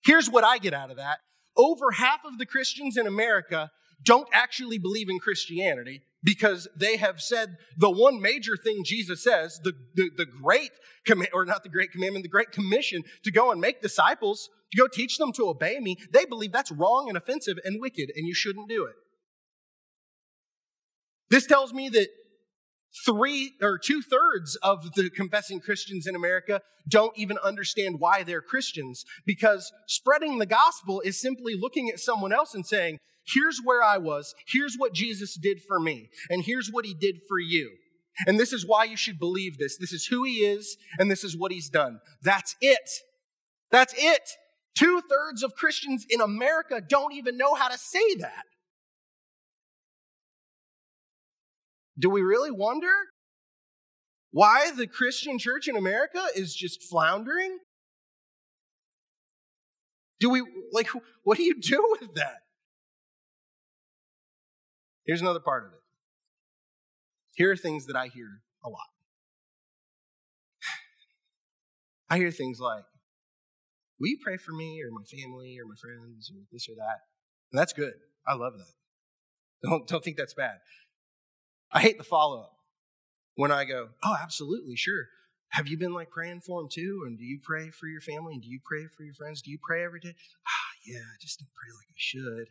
Here's 0.04 0.30
what 0.30 0.44
I 0.44 0.58
get 0.58 0.74
out 0.74 0.90
of 0.90 0.98
that. 0.98 1.20
Over 1.56 1.92
half 1.92 2.26
of 2.26 2.38
the 2.38 2.46
Christians 2.46 2.98
in 2.98 3.06
America 3.06 3.70
don't 4.04 4.28
actually 4.34 4.78
believe 4.78 5.10
in 5.10 5.20
Christianity 5.20 6.02
because 6.24 6.68
they 6.76 6.98
have 6.98 7.22
said 7.22 7.58
the 7.78 7.90
one 7.90 8.22
major 8.22 8.56
thing 8.56 8.84
Jesus 8.84 9.24
says, 9.24 9.60
the, 9.64 9.74
the, 9.96 10.10
the 10.16 10.26
great, 10.26 10.72
command, 11.06 11.30
or 11.34 11.46
not 11.46 11.64
the 11.64 11.70
great 11.70 11.92
commandment, 11.92 12.24
the 12.24 12.30
great 12.30 12.52
commission 12.52 13.04
to 13.24 13.32
go 13.32 13.52
and 13.52 13.60
make 13.60 13.82
disciples, 13.82 14.50
to 14.72 14.78
go 14.78 14.88
teach 14.88 15.18
them 15.18 15.32
to 15.34 15.48
obey 15.48 15.80
me, 15.80 15.98
they 16.12 16.26
believe 16.26 16.52
that's 16.52 16.72
wrong 16.72 17.08
and 17.08 17.18
offensive 17.18 17.58
and 17.64 17.82
wicked 17.82 18.12
and 18.16 18.28
you 18.28 18.34
shouldn't 18.34 18.70
do 18.70 18.86
it. 18.86 18.96
This 21.30 21.46
tells 21.46 21.74
me 21.74 21.90
that 21.90 22.10
three 23.06 23.54
or 23.62 23.78
two 23.78 24.02
thirds 24.02 24.58
of 24.58 24.94
the 24.94 25.10
confessing 25.10 25.62
Christians 25.62 26.06
in 26.06 26.16
America 26.16 26.62
don't 26.90 27.18
even 27.18 27.38
understand 27.44 28.00
why 28.00 28.24
they're 28.24 28.42
Christians 28.42 29.06
because 29.26 29.72
spreading 29.88 30.40
the 30.40 30.46
gospel 30.46 31.02
is 31.02 31.20
simply 31.20 31.56
looking 31.58 31.90
at 31.90 32.00
someone 32.00 32.34
else 32.34 32.54
and 32.54 32.66
saying, 32.66 32.98
here's 33.26 33.60
where 33.64 33.84
I 33.84 33.98
was, 33.98 34.34
here's 34.48 34.76
what 34.76 34.94
Jesus 34.94 35.36
did 35.36 35.60
for 35.68 35.80
me, 35.80 36.10
and 36.30 36.44
here's 36.44 36.70
what 36.70 36.86
he 36.86 36.94
did 36.94 37.18
for 37.28 37.40
you. 37.40 37.72
And 38.28 38.40
this 38.40 38.54
is 38.54 38.66
why 38.66 38.84
you 38.84 38.98
should 38.98 39.20
believe 39.20 39.58
this. 39.58 39.78
This 39.78 39.94
is 39.94 40.06
who 40.06 40.24
he 40.24 40.46
is, 40.46 40.78
and 41.00 41.10
this 41.10 41.24
is 41.24 41.38
what 41.38 41.52
he's 41.52 41.70
done. 41.70 42.00
That's 42.22 42.56
it. 42.62 42.90
That's 43.72 43.94
it. 43.98 44.22
Two 44.78 45.02
thirds 45.10 45.44
of 45.44 45.56
Christians 45.56 46.06
in 46.10 46.22
America 46.22 46.82
don't 46.88 47.14
even 47.14 47.38
know 47.38 47.56
how 47.56 47.70
to 47.70 47.78
say 47.78 48.16
that. 48.20 48.44
Do 51.98 52.10
we 52.10 52.22
really 52.22 52.52
wonder 52.52 52.92
why 54.32 54.72
the 54.76 54.88
Christian 54.88 55.38
church 55.38 55.68
in 55.68 55.76
America 55.76 56.26
is 56.36 56.56
just 56.56 56.84
floundering? 56.84 57.60
Do 60.20 60.30
we, 60.30 60.44
like, 60.72 60.90
what 61.24 61.38
do 61.38 61.44
you 61.44 61.60
do 61.60 61.98
with 62.00 62.14
that? 62.16 62.41
Here's 65.06 65.22
another 65.22 65.40
part 65.40 65.66
of 65.66 65.74
it. 65.74 65.80
Here 67.34 67.52
are 67.52 67.58
things 67.58 67.86
that 67.88 67.96
I 67.96 68.08
hear 68.08 68.42
a 68.64 68.70
lot. 68.70 68.80
I 72.10 72.18
hear 72.18 72.32
things 72.32 72.60
like, 72.60 72.84
Will 74.00 74.10
you 74.10 74.18
pray 74.24 74.38
for 74.38 74.52
me 74.52 74.82
or 74.82 74.90
my 74.92 75.04
family 75.04 75.58
or 75.60 75.66
my 75.68 75.76
friends 75.80 76.32
or 76.34 76.42
this 76.52 76.68
or 76.68 76.76
that? 76.76 77.02
And 77.52 77.60
that's 77.60 77.72
good. 77.72 77.94
I 78.28 78.34
love 78.34 78.54
that. 78.58 79.70
Don't, 79.70 79.88
don't 79.88 80.04
think 80.04 80.18
that's 80.18 80.34
bad. 80.34 80.58
I 81.72 81.82
hate 81.82 81.98
the 82.00 82.04
follow 82.04 82.42
up 82.42 82.54
when 83.36 83.52
I 83.52 83.64
go, 83.66 83.90
Oh, 84.04 84.18
absolutely, 84.22 84.76
sure. 84.76 85.06
Have 85.50 85.68
you 85.68 85.78
been 85.78 85.94
like 85.94 86.10
praying 86.10 86.42
for 86.42 86.62
them 86.62 86.70
too? 86.72 87.04
And 87.06 87.18
do 87.18 87.26
you 87.26 87.40
pray 87.42 87.70
for 87.70 87.88
your 87.88 88.02
family? 88.02 88.34
And 88.34 88.42
do 88.42 88.50
you 88.50 88.60
pray 88.64 88.88
for 88.88 89.04
your 89.04 89.14
friends? 89.14 89.42
Do 89.42 89.52
you 89.52 89.60
pray 89.62 89.84
every 89.84 90.00
day? 90.00 90.16
Ah, 90.48 90.72
yeah, 90.86 91.00
I 91.00 91.18
just 91.22 91.40
don't 91.40 91.50
pray 91.54 91.72
like 91.72 91.88
I 91.90 91.96
should. 91.96 92.48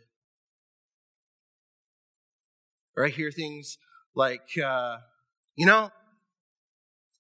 Or 2.96 3.06
I 3.06 3.08
hear 3.08 3.30
things 3.30 3.78
like, 4.14 4.48
uh, 4.62 4.98
you 5.56 5.66
know, 5.66 5.90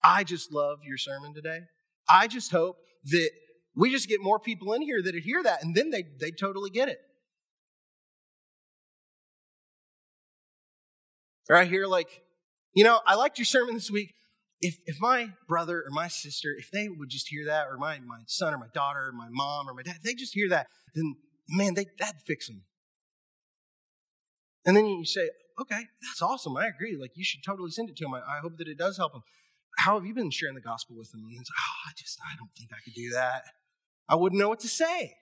I 0.02 0.24
just 0.24 0.52
love 0.52 0.78
your 0.84 0.98
sermon 0.98 1.34
today. 1.34 1.60
I 2.08 2.26
just 2.26 2.50
hope 2.50 2.76
that 3.04 3.30
we 3.76 3.90
just 3.90 4.08
get 4.08 4.20
more 4.20 4.38
people 4.38 4.72
in 4.72 4.82
here 4.82 5.02
that 5.02 5.14
hear 5.14 5.42
that 5.42 5.62
and 5.62 5.74
then 5.74 5.90
they, 5.90 6.04
they 6.20 6.30
totally 6.30 6.70
get 6.70 6.88
it. 6.88 6.98
Or 11.48 11.56
I 11.56 11.64
hear 11.64 11.86
like, 11.86 12.22
you 12.74 12.84
know, 12.84 13.00
I 13.06 13.14
liked 13.14 13.38
your 13.38 13.44
sermon 13.44 13.74
this 13.74 13.90
week. 13.90 14.14
If, 14.60 14.76
if 14.86 15.00
my 15.00 15.30
brother 15.48 15.82
or 15.86 15.90
my 15.90 16.08
sister, 16.08 16.54
if 16.56 16.70
they 16.70 16.88
would 16.88 17.08
just 17.08 17.28
hear 17.28 17.46
that, 17.46 17.66
or 17.66 17.78
my, 17.78 17.98
my 17.98 18.20
son 18.26 18.52
or 18.54 18.58
my 18.58 18.68
daughter 18.74 19.08
or 19.08 19.12
my 19.12 19.28
mom 19.30 19.68
or 19.68 19.74
my 19.74 19.82
dad, 19.82 19.96
they 20.04 20.14
just 20.14 20.34
hear 20.34 20.48
that, 20.50 20.66
then 20.94 21.16
man, 21.48 21.74
they, 21.74 21.86
that'd 21.98 22.20
fix 22.26 22.46
them. 22.46 22.62
And 24.64 24.76
then 24.76 24.86
you 24.86 25.04
say, 25.04 25.30
okay, 25.60 25.82
that's 26.02 26.22
awesome. 26.22 26.56
I 26.56 26.66
agree. 26.66 26.96
Like, 26.96 27.12
you 27.14 27.24
should 27.24 27.42
totally 27.44 27.70
send 27.70 27.90
it 27.90 27.96
to 27.96 28.04
him. 28.04 28.14
I, 28.14 28.20
I 28.20 28.40
hope 28.42 28.56
that 28.58 28.68
it 28.68 28.78
does 28.78 28.96
help 28.96 29.14
him. 29.14 29.22
How 29.78 29.94
have 29.94 30.04
you 30.04 30.14
been 30.14 30.30
sharing 30.30 30.54
the 30.54 30.60
gospel 30.60 30.96
with 30.96 31.10
them? 31.10 31.20
And 31.20 31.36
like, 31.36 31.46
oh, 31.50 31.88
I 31.88 31.92
just, 31.96 32.18
I 32.24 32.36
don't 32.36 32.50
think 32.56 32.70
I 32.72 32.82
could 32.84 32.94
do 32.94 33.10
that. 33.10 33.42
I 34.08 34.16
wouldn't 34.16 34.40
know 34.40 34.48
what 34.48 34.60
to 34.60 34.68
say. 34.68 35.16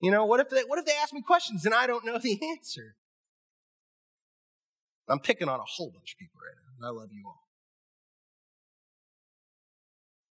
You 0.00 0.10
know, 0.10 0.26
what 0.26 0.40
if 0.40 0.50
they, 0.50 0.62
what 0.62 0.78
if 0.78 0.84
they 0.84 0.92
ask 1.02 1.14
me 1.14 1.22
questions 1.22 1.64
and 1.64 1.74
I 1.74 1.86
don't 1.86 2.04
know 2.04 2.18
the 2.18 2.38
answer? 2.50 2.96
I'm 5.08 5.18
picking 5.18 5.48
on 5.48 5.60
a 5.60 5.64
whole 5.64 5.90
bunch 5.90 6.14
of 6.14 6.18
people 6.18 6.40
right 6.40 6.56
now, 6.56 6.88
and 6.88 6.96
I 6.96 7.00
love 7.00 7.10
you 7.12 7.24
all. 7.26 7.40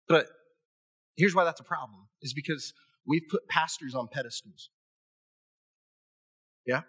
But 0.09 0.27
here's 1.17 1.35
why 1.35 1.45
that's 1.45 1.61
a 1.61 1.65
problem 1.65 2.09
is 2.23 2.33
because 2.33 2.73
we've 3.07 3.29
put 3.31 3.49
pastors 3.49 3.95
on 3.95 4.09
pedestals. 4.09 4.71
Yeah? 6.67 6.83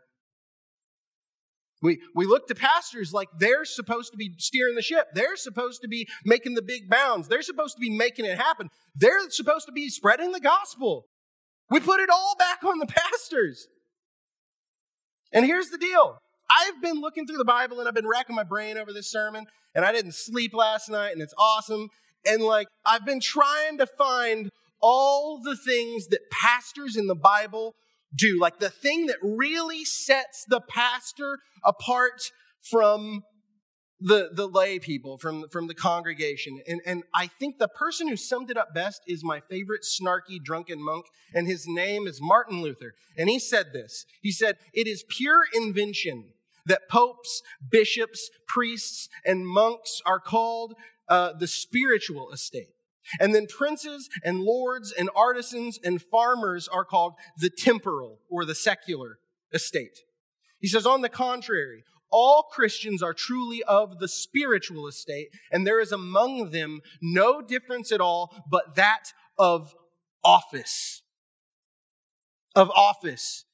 We, 1.82 2.00
we 2.14 2.26
look 2.26 2.48
to 2.48 2.56
pastors 2.56 3.14
like 3.14 3.30
they're 3.38 3.64
supposed 3.64 4.12
to 4.12 4.18
be 4.18 4.34
steering 4.38 4.76
the 4.76 4.82
ship. 4.82 5.08
They're 5.14 5.38
supposed 5.38 5.82
to 5.82 5.88
be 5.88 6.08
making 6.26 6.56
the 6.56 6.62
big 6.62 6.90
bounds. 6.90 7.28
They're 7.28 7.42
supposed 7.42 7.76
to 7.76 7.80
be 7.80 7.90
making 7.90 8.26
it 8.26 8.38
happen. 8.38 8.70
They're 8.96 9.30
supposed 9.30 9.66
to 9.68 9.72
be 9.72 9.90
spreading 9.90 10.32
the 10.32 10.42
gospel. 10.42 11.06
We 11.70 11.80
put 11.80 12.00
it 12.00 12.10
all 12.10 12.36
back 12.38 12.64
on 12.66 12.80
the 12.80 12.88
pastors. 12.88 13.68
And 15.32 15.46
here's 15.46 15.70
the 15.70 15.78
deal 15.78 16.20
I've 16.50 16.82
been 16.82 17.00
looking 17.00 17.28
through 17.28 17.38
the 17.38 17.46
Bible 17.46 17.80
and 17.80 17.88
I've 17.88 17.96
been 17.96 18.08
racking 18.08 18.36
my 18.36 18.44
brain 18.44 18.78
over 18.78 18.92
this 18.92 19.10
sermon, 19.10 19.46
and 19.74 19.86
I 19.86 19.92
didn't 19.92 20.16
sleep 20.16 20.54
last 20.54 20.90
night, 20.90 21.14
and 21.14 21.22
it's 21.22 21.34
awesome. 21.38 21.90
And 22.26 22.44
like, 22.44 22.68
I've 22.86 23.06
been 23.06 23.22
trying 23.22 23.78
to 23.78 23.86
find 23.86 24.50
all 24.82 25.40
the 25.42 25.56
things 25.56 26.08
that 26.08 26.20
pastors 26.32 26.96
in 26.96 27.08
the 27.08 27.16
Bible 27.16 27.76
do, 28.16 28.40
like 28.40 28.60
the 28.60 28.70
thing 28.70 29.08
that 29.08 29.18
really 29.22 29.86
sets 29.86 30.46
the 30.48 30.62
pastor 30.62 31.40
apart 31.64 32.32
from 32.62 33.24
the, 34.00 34.30
the 34.34 34.48
lay 34.48 34.80
people, 34.80 35.18
from, 35.18 35.48
from 35.50 35.68
the 35.68 35.74
congregation. 35.74 36.62
And, 36.68 36.82
and 36.86 37.04
I 37.14 37.28
think 37.28 37.58
the 37.58 37.68
person 37.68 38.08
who 38.08 38.16
summed 38.16 38.50
it 38.50 38.58
up 38.58 38.74
best 38.74 39.02
is 39.08 39.24
my 39.24 39.40
favorite 39.40 39.82
snarky 39.84 40.42
drunken 40.42 40.84
monk, 40.84 41.06
and 41.34 41.48
his 41.48 41.68
name 41.68 42.08
is 42.08 42.20
Martin 42.22 42.62
Luther. 42.62 42.94
And 43.18 43.30
he 43.30 43.40
said 43.40 43.68
this 43.74 44.06
He 44.22 44.32
said, 44.32 44.58
It 44.74 44.88
is 44.88 45.04
pure 45.10 45.42
invention 45.54 46.32
that 46.66 46.88
popes, 46.90 47.42
bishops, 47.70 48.30
priests, 48.48 49.10
and 49.26 49.46
monks 49.46 50.02
are 50.06 50.20
called 50.20 50.76
uh, 51.10 51.34
the 51.34 51.48
spiritual 51.48 52.32
estate. 52.32 52.70
And 53.20 53.34
then 53.34 53.48
princes 53.48 54.10
and 54.24 54.40
lords 54.42 54.92
and 54.92 55.10
artisans 55.16 55.80
and 55.84 56.02
farmers 56.02 56.68
are 56.68 56.86
called 56.86 57.14
the 57.38 57.50
temporal 57.50 58.20
or 58.30 58.46
the 58.46 58.56
secular 58.56 59.20
estate. 59.54 60.00
He 60.60 60.68
says, 60.68 60.86
on 60.86 61.02
the 61.02 61.10
contrary, 61.10 61.84
all 62.12 62.44
Christians 62.52 63.02
are 63.02 63.14
truly 63.14 63.64
of 63.64 64.00
the 64.00 64.08
spiritual 64.08 64.88
estate, 64.88 65.30
and 65.52 65.66
there 65.66 65.80
is 65.80 65.92
among 65.92 66.52
them 66.52 66.82
no 67.02 67.42
difference 67.42 67.92
at 67.92 68.02
all 68.02 68.44
but 68.50 68.76
that 68.76 69.14
of 69.38 69.74
office. 70.24 71.02
Of 72.56 72.70
office. 72.72 73.46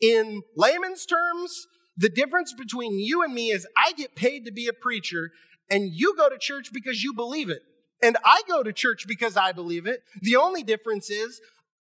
In 0.00 0.42
layman's 0.56 1.06
terms, 1.06 1.66
the 1.96 2.08
difference 2.08 2.52
between 2.52 2.98
you 2.98 3.22
and 3.22 3.32
me 3.32 3.50
is 3.50 3.66
I 3.76 3.92
get 3.92 4.14
paid 4.14 4.44
to 4.44 4.52
be 4.52 4.66
a 4.66 4.72
preacher, 4.72 5.30
and 5.70 5.90
you 5.92 6.14
go 6.16 6.28
to 6.28 6.38
church 6.38 6.72
because 6.72 7.02
you 7.02 7.12
believe 7.14 7.50
it. 7.50 7.62
And 8.02 8.16
I 8.24 8.42
go 8.46 8.62
to 8.62 8.72
church 8.72 9.06
because 9.08 9.36
I 9.36 9.52
believe 9.52 9.86
it. 9.86 10.00
The 10.20 10.36
only 10.36 10.62
difference 10.62 11.10
is 11.10 11.40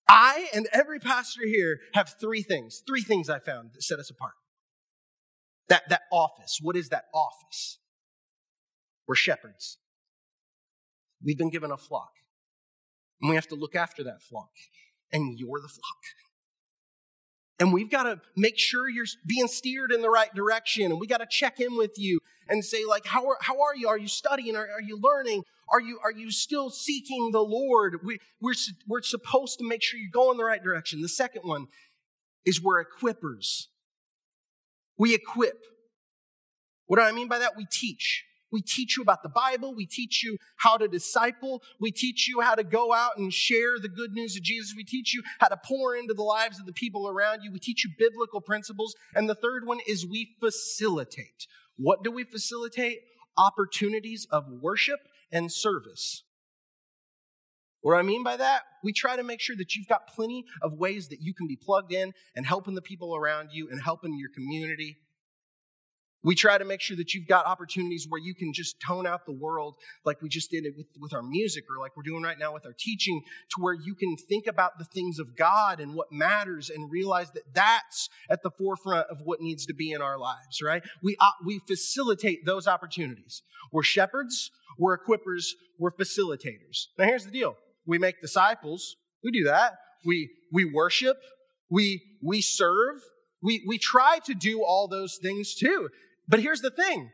I 0.08 0.48
and 0.54 0.68
every 0.72 0.98
pastor 0.98 1.42
here 1.44 1.80
have 1.94 2.14
three 2.20 2.42
things, 2.42 2.82
three 2.86 3.02
things 3.02 3.28
I 3.28 3.38
found 3.38 3.70
that 3.74 3.82
set 3.82 3.98
us 3.98 4.10
apart. 4.10 4.32
That, 5.68 5.88
that 5.90 6.02
office, 6.10 6.58
what 6.62 6.76
is 6.76 6.88
that 6.88 7.04
office? 7.12 7.78
We're 9.06 9.16
shepherds. 9.16 9.78
We've 11.22 11.36
been 11.36 11.50
given 11.50 11.70
a 11.70 11.76
flock. 11.76 12.12
And 13.20 13.28
we 13.28 13.34
have 13.34 13.48
to 13.48 13.54
look 13.54 13.74
after 13.74 14.02
that 14.04 14.22
flock. 14.22 14.50
And 15.12 15.38
you're 15.38 15.60
the 15.60 15.68
flock. 15.68 16.02
And 17.60 17.72
we've 17.72 17.90
got 17.90 18.04
to 18.04 18.20
make 18.36 18.56
sure 18.56 18.88
you're 18.88 19.06
being 19.26 19.48
steered 19.48 19.90
in 19.90 20.00
the 20.00 20.10
right 20.10 20.32
direction. 20.32 20.84
And 20.92 21.00
we 21.00 21.06
got 21.06 21.18
to 21.18 21.26
check 21.28 21.58
in 21.58 21.76
with 21.76 21.98
you 21.98 22.20
and 22.48 22.64
say, 22.64 22.84
like, 22.84 23.06
how 23.06 23.26
are, 23.26 23.38
how 23.40 23.60
are 23.60 23.74
you? 23.74 23.88
Are 23.88 23.98
you 23.98 24.08
studying? 24.08 24.54
Are, 24.54 24.68
are 24.70 24.80
you 24.80 24.98
learning? 25.02 25.42
Are 25.72 25.80
you, 25.80 25.98
are 26.02 26.12
you 26.12 26.30
still 26.30 26.70
seeking 26.70 27.30
the 27.32 27.40
Lord? 27.42 27.98
We, 28.04 28.18
we're, 28.40 28.54
we're 28.86 29.02
supposed 29.02 29.58
to 29.58 29.68
make 29.68 29.82
sure 29.82 29.98
you 29.98 30.10
go 30.10 30.30
in 30.30 30.36
the 30.36 30.44
right 30.44 30.62
direction. 30.62 31.02
The 31.02 31.08
second 31.08 31.42
one 31.44 31.66
is 32.44 32.62
we're 32.62 32.82
equippers. 32.82 33.66
We 34.96 35.14
equip. 35.14 35.58
What 36.86 36.98
do 36.98 37.02
I 37.02 37.12
mean 37.12 37.28
by 37.28 37.38
that? 37.38 37.56
We 37.56 37.66
teach. 37.70 38.24
We 38.50 38.62
teach 38.62 38.96
you 38.96 39.02
about 39.02 39.22
the 39.22 39.28
Bible. 39.28 39.74
We 39.74 39.86
teach 39.86 40.22
you 40.24 40.38
how 40.56 40.78
to 40.78 40.88
disciple. 40.88 41.62
We 41.78 41.90
teach 41.90 42.26
you 42.28 42.40
how 42.40 42.54
to 42.54 42.64
go 42.64 42.94
out 42.94 43.18
and 43.18 43.32
share 43.32 43.78
the 43.80 43.90
good 43.90 44.12
news 44.12 44.36
of 44.36 44.42
Jesus. 44.42 44.74
We 44.74 44.84
teach 44.84 45.12
you 45.14 45.22
how 45.38 45.48
to 45.48 45.58
pour 45.62 45.94
into 45.94 46.14
the 46.14 46.22
lives 46.22 46.58
of 46.58 46.64
the 46.64 46.72
people 46.72 47.08
around 47.08 47.42
you. 47.42 47.52
We 47.52 47.58
teach 47.58 47.84
you 47.84 47.90
biblical 47.98 48.40
principles. 48.40 48.94
And 49.14 49.28
the 49.28 49.34
third 49.34 49.66
one 49.66 49.80
is 49.86 50.06
we 50.06 50.36
facilitate. 50.40 51.46
What 51.76 52.02
do 52.02 52.10
we 52.10 52.24
facilitate? 52.24 53.00
Opportunities 53.36 54.26
of 54.30 54.46
worship 54.48 55.00
and 55.32 55.52
service. 55.52 56.24
What 57.80 57.96
I 57.96 58.02
mean 58.02 58.24
by 58.24 58.36
that? 58.36 58.62
We 58.82 58.92
try 58.92 59.16
to 59.16 59.22
make 59.22 59.40
sure 59.40 59.56
that 59.56 59.74
you've 59.74 59.88
got 59.88 60.08
plenty 60.08 60.44
of 60.62 60.74
ways 60.74 61.08
that 61.08 61.20
you 61.20 61.32
can 61.32 61.46
be 61.46 61.56
plugged 61.56 61.92
in 61.92 62.12
and 62.34 62.46
helping 62.46 62.74
the 62.74 62.82
people 62.82 63.14
around 63.14 63.50
you 63.52 63.68
and 63.70 63.80
helping 63.82 64.18
your 64.18 64.30
community. 64.34 64.98
We 66.28 66.34
try 66.34 66.58
to 66.58 66.64
make 66.66 66.82
sure 66.82 66.94
that 66.98 67.14
you've 67.14 67.26
got 67.26 67.46
opportunities 67.46 68.04
where 68.06 68.20
you 68.20 68.34
can 68.34 68.52
just 68.52 68.78
tone 68.86 69.06
out 69.06 69.24
the 69.24 69.32
world 69.32 69.76
like 70.04 70.20
we 70.20 70.28
just 70.28 70.50
did 70.50 70.66
it 70.66 70.74
with, 70.76 70.84
with 71.00 71.14
our 71.14 71.22
music 71.22 71.64
or 71.70 71.80
like 71.80 71.96
we're 71.96 72.02
doing 72.02 72.22
right 72.22 72.38
now 72.38 72.52
with 72.52 72.66
our 72.66 72.74
teaching 72.78 73.22
to 73.48 73.62
where 73.62 73.72
you 73.72 73.94
can 73.94 74.14
think 74.28 74.46
about 74.46 74.76
the 74.76 74.84
things 74.84 75.18
of 75.18 75.34
God 75.38 75.80
and 75.80 75.94
what 75.94 76.12
matters 76.12 76.68
and 76.68 76.90
realize 76.90 77.30
that 77.30 77.54
that's 77.54 78.10
at 78.28 78.42
the 78.42 78.50
forefront 78.50 79.06
of 79.08 79.22
what 79.24 79.40
needs 79.40 79.64
to 79.64 79.72
be 79.72 79.90
in 79.90 80.02
our 80.02 80.18
lives, 80.18 80.60
right? 80.62 80.82
We, 81.02 81.16
uh, 81.18 81.30
we 81.46 81.62
facilitate 81.66 82.44
those 82.44 82.68
opportunities. 82.68 83.40
We're 83.72 83.82
shepherds, 83.82 84.50
we're 84.78 84.98
equippers, 84.98 85.52
we're 85.78 85.92
facilitators. 85.92 86.88
Now 86.98 87.06
here's 87.06 87.24
the 87.24 87.30
deal. 87.30 87.56
We 87.86 87.96
make 87.96 88.20
disciples. 88.20 88.96
We 89.24 89.30
do 89.30 89.44
that. 89.44 89.78
We, 90.04 90.28
we 90.52 90.66
worship. 90.66 91.16
We, 91.70 92.02
we 92.22 92.42
serve. 92.42 92.96
We, 93.42 93.64
we 93.66 93.78
try 93.78 94.18
to 94.26 94.34
do 94.34 94.62
all 94.62 94.88
those 94.88 95.16
things 95.22 95.54
too. 95.54 95.88
But 96.28 96.40
here's 96.40 96.60
the 96.60 96.70
thing 96.70 97.10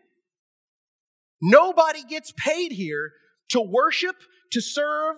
nobody 1.41 2.03
gets 2.05 2.33
paid 2.33 2.73
here 2.73 3.13
to 3.51 3.61
worship, 3.61 4.17
to 4.53 4.61
serve, 4.61 5.17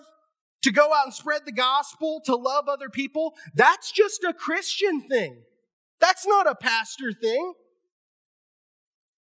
to 0.63 0.71
go 0.71 0.93
out 0.93 1.05
and 1.05 1.13
spread 1.13 1.41
the 1.45 1.51
gospel, 1.51 2.21
to 2.25 2.35
love 2.35 2.67
other 2.67 2.89
people. 2.89 3.33
That's 3.55 3.91
just 3.91 4.23
a 4.23 4.33
Christian 4.33 5.01
thing. 5.01 5.43
That's 5.99 6.27
not 6.27 6.47
a 6.47 6.55
pastor 6.55 7.11
thing. 7.11 7.53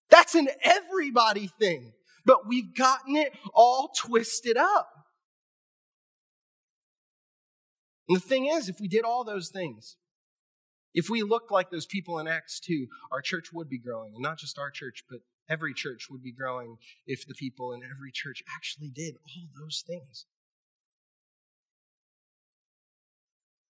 That's 0.10 0.36
an 0.36 0.50
everybody 0.64 1.48
thing. 1.48 1.94
But 2.26 2.48
we've 2.48 2.76
gotten 2.76 3.16
it 3.16 3.34
all 3.54 3.92
twisted 3.96 4.58
up. 4.58 4.90
And 8.08 8.18
the 8.18 8.22
thing 8.22 8.48
is, 8.48 8.70
if 8.70 8.80
we 8.80 8.88
did 8.88 9.04
all 9.04 9.24
those 9.24 9.50
things, 9.50 9.98
if 10.96 11.10
we 11.10 11.22
looked 11.22 11.52
like 11.52 11.70
those 11.70 11.86
people 11.86 12.18
in 12.20 12.28
Acts 12.28 12.60
2, 12.62 12.88
our 13.12 13.22
church 13.22 13.52
would 13.54 13.70
be 13.70 13.78
growing. 13.78 14.14
And 14.16 14.24
not 14.24 14.40
just 14.40 14.58
our 14.58 14.72
church, 14.72 15.04
but 15.10 15.20
every 15.50 15.74
church 15.74 16.08
would 16.10 16.24
be 16.24 16.32
growing 16.32 16.78
if 17.06 17.28
the 17.28 17.36
people 17.36 17.74
in 17.74 17.82
every 17.84 18.12
church 18.12 18.42
actually 18.56 18.90
did 18.90 19.16
all 19.28 19.50
those 19.60 19.84
things. 19.86 20.26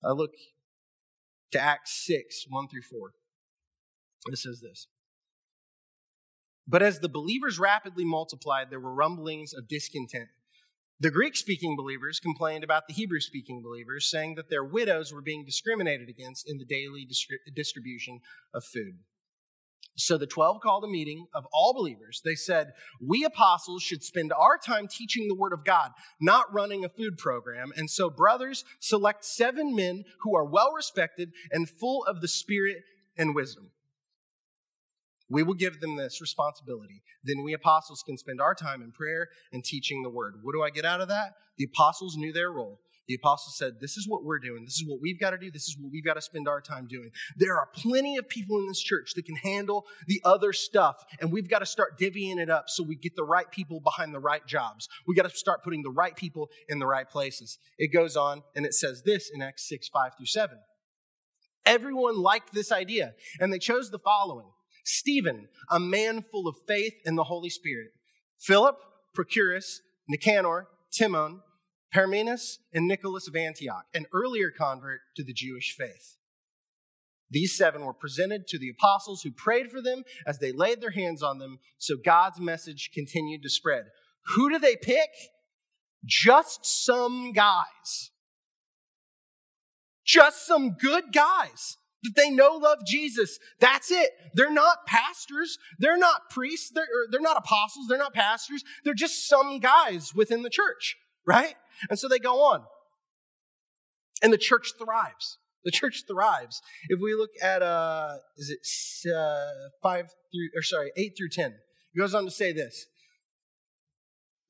I 0.02 0.12
look 0.12 0.32
to 1.52 1.60
Acts 1.60 2.06
6, 2.06 2.46
1 2.48 2.68
through 2.68 2.82
4. 2.82 3.12
It 4.28 4.38
says 4.38 4.60
this. 4.60 4.88
But 6.66 6.82
as 6.82 7.00
the 7.00 7.08
believers 7.08 7.58
rapidly 7.58 8.04
multiplied, 8.04 8.70
there 8.70 8.80
were 8.80 8.94
rumblings 8.94 9.52
of 9.52 9.68
discontent 9.68 10.28
the 11.00 11.10
Greek 11.10 11.34
speaking 11.34 11.76
believers 11.76 12.20
complained 12.20 12.62
about 12.62 12.86
the 12.86 12.92
Hebrew 12.92 13.20
speaking 13.20 13.62
believers, 13.62 14.10
saying 14.10 14.34
that 14.34 14.50
their 14.50 14.62
widows 14.62 15.12
were 15.12 15.22
being 15.22 15.46
discriminated 15.46 16.10
against 16.10 16.48
in 16.48 16.58
the 16.58 16.64
daily 16.66 17.08
distribution 17.54 18.20
of 18.52 18.64
food. 18.64 18.98
So 19.96 20.16
the 20.16 20.26
12 20.26 20.60
called 20.60 20.84
a 20.84 20.88
meeting 20.88 21.26
of 21.34 21.46
all 21.52 21.74
believers. 21.74 22.20
They 22.24 22.34
said, 22.34 22.72
We 23.00 23.24
apostles 23.24 23.82
should 23.82 24.02
spend 24.02 24.32
our 24.32 24.58
time 24.58 24.88
teaching 24.88 25.26
the 25.26 25.34
word 25.34 25.52
of 25.52 25.64
God, 25.64 25.90
not 26.20 26.52
running 26.52 26.84
a 26.84 26.88
food 26.88 27.18
program. 27.18 27.72
And 27.76 27.90
so, 27.90 28.08
brothers, 28.08 28.64
select 28.78 29.24
seven 29.24 29.74
men 29.74 30.04
who 30.20 30.36
are 30.36 30.44
well 30.44 30.72
respected 30.72 31.32
and 31.50 31.68
full 31.68 32.04
of 32.04 32.20
the 32.20 32.28
Spirit 32.28 32.78
and 33.16 33.34
wisdom. 33.34 33.70
We 35.30 35.44
will 35.44 35.54
give 35.54 35.80
them 35.80 35.96
this 35.96 36.20
responsibility. 36.20 37.02
Then 37.22 37.42
we 37.42 37.54
apostles 37.54 38.02
can 38.04 38.18
spend 38.18 38.40
our 38.40 38.54
time 38.54 38.82
in 38.82 38.90
prayer 38.90 39.28
and 39.52 39.64
teaching 39.64 40.02
the 40.02 40.10
word. 40.10 40.34
What 40.42 40.52
do 40.52 40.62
I 40.62 40.70
get 40.70 40.84
out 40.84 41.00
of 41.00 41.08
that? 41.08 41.34
The 41.56 41.64
apostles 41.64 42.16
knew 42.16 42.32
their 42.32 42.50
role. 42.50 42.80
The 43.10 43.16
apostles 43.16 43.58
said, 43.58 43.80
This 43.80 43.96
is 43.96 44.06
what 44.06 44.24
we're 44.24 44.38
doing. 44.38 44.64
This 44.64 44.74
is 44.74 44.84
what 44.86 45.00
we've 45.00 45.18
got 45.18 45.30
to 45.30 45.38
do. 45.38 45.50
This 45.50 45.64
is 45.64 45.76
what 45.80 45.90
we've 45.90 46.04
got 46.04 46.14
to 46.14 46.20
spend 46.20 46.46
our 46.46 46.60
time 46.60 46.86
doing. 46.88 47.10
There 47.36 47.56
are 47.56 47.68
plenty 47.74 48.16
of 48.18 48.28
people 48.28 48.58
in 48.58 48.68
this 48.68 48.80
church 48.80 49.14
that 49.16 49.24
can 49.24 49.34
handle 49.34 49.84
the 50.06 50.20
other 50.24 50.52
stuff, 50.52 51.04
and 51.20 51.32
we've 51.32 51.50
got 51.50 51.58
to 51.58 51.66
start 51.66 51.98
divvying 51.98 52.38
it 52.38 52.48
up 52.48 52.66
so 52.68 52.84
we 52.84 52.94
get 52.94 53.16
the 53.16 53.24
right 53.24 53.50
people 53.50 53.80
behind 53.80 54.14
the 54.14 54.20
right 54.20 54.46
jobs. 54.46 54.88
We 55.08 55.16
got 55.16 55.28
to 55.28 55.36
start 55.36 55.64
putting 55.64 55.82
the 55.82 55.90
right 55.90 56.14
people 56.14 56.50
in 56.68 56.78
the 56.78 56.86
right 56.86 57.08
places. 57.08 57.58
It 57.78 57.92
goes 57.92 58.16
on, 58.16 58.44
and 58.54 58.64
it 58.64 58.74
says 58.74 59.02
this 59.04 59.28
in 59.34 59.42
Acts 59.42 59.68
6 59.68 59.88
5 59.88 60.12
through 60.16 60.26
7. 60.26 60.58
Everyone 61.66 62.16
liked 62.16 62.54
this 62.54 62.70
idea, 62.70 63.14
and 63.40 63.52
they 63.52 63.58
chose 63.58 63.90
the 63.90 63.98
following 63.98 64.46
Stephen, 64.84 65.48
a 65.70 65.80
man 65.80 66.22
full 66.22 66.48
of 66.48 66.56
faith 66.66 66.94
in 67.04 67.16
the 67.16 67.24
Holy 67.24 67.50
Spirit. 67.50 67.88
Philip, 68.38 68.76
Prochorus, 69.16 69.80
Nicanor, 70.08 70.68
Timon, 70.96 71.40
Parmenas 71.94 72.58
and 72.72 72.86
Nicholas 72.86 73.28
of 73.28 73.36
Antioch, 73.36 73.84
an 73.94 74.06
earlier 74.12 74.50
convert 74.50 75.00
to 75.16 75.24
the 75.24 75.32
Jewish 75.32 75.74
faith. 75.76 76.16
These 77.30 77.56
seven 77.56 77.84
were 77.84 77.94
presented 77.94 78.48
to 78.48 78.58
the 78.58 78.70
apostles 78.70 79.22
who 79.22 79.30
prayed 79.30 79.70
for 79.70 79.80
them 79.80 80.02
as 80.26 80.38
they 80.38 80.52
laid 80.52 80.80
their 80.80 80.90
hands 80.90 81.22
on 81.22 81.38
them, 81.38 81.58
so 81.78 81.96
God's 81.96 82.40
message 82.40 82.90
continued 82.92 83.42
to 83.42 83.50
spread. 83.50 83.84
Who 84.34 84.50
do 84.50 84.58
they 84.58 84.76
pick? 84.76 85.10
Just 86.04 86.66
some 86.66 87.32
guys. 87.32 88.10
Just 90.04 90.46
some 90.46 90.72
good 90.72 91.12
guys 91.12 91.76
that 92.02 92.14
they 92.16 92.30
know 92.30 92.54
love 92.54 92.78
Jesus. 92.86 93.38
That's 93.60 93.90
it. 93.90 94.10
They're 94.34 94.52
not 94.52 94.86
pastors. 94.86 95.58
They're 95.78 95.98
not 95.98 96.30
priests. 96.30 96.70
They're, 96.74 96.86
they're 97.10 97.20
not 97.20 97.36
apostles. 97.36 97.86
They're 97.88 97.98
not 97.98 98.14
pastors. 98.14 98.64
They're 98.84 98.94
just 98.94 99.28
some 99.28 99.58
guys 99.58 100.14
within 100.14 100.42
the 100.42 100.50
church, 100.50 100.96
right? 101.26 101.54
And 101.88 101.98
so 101.98 102.08
they 102.08 102.18
go 102.18 102.42
on. 102.42 102.64
And 104.22 104.32
the 104.32 104.38
church 104.38 104.72
thrives. 104.78 105.38
The 105.64 105.70
church 105.70 106.04
thrives. 106.08 106.62
If 106.88 107.00
we 107.00 107.14
look 107.14 107.30
at, 107.42 107.62
uh, 107.62 108.16
is 108.38 108.50
it 108.50 109.12
uh, 109.14 109.50
five 109.82 110.06
through, 110.32 110.48
or 110.58 110.62
sorry, 110.62 110.92
eight 110.96 111.14
through 111.16 111.30
10, 111.30 111.52
it 111.94 111.98
goes 111.98 112.14
on 112.14 112.24
to 112.24 112.30
say 112.30 112.52
this. 112.52 112.86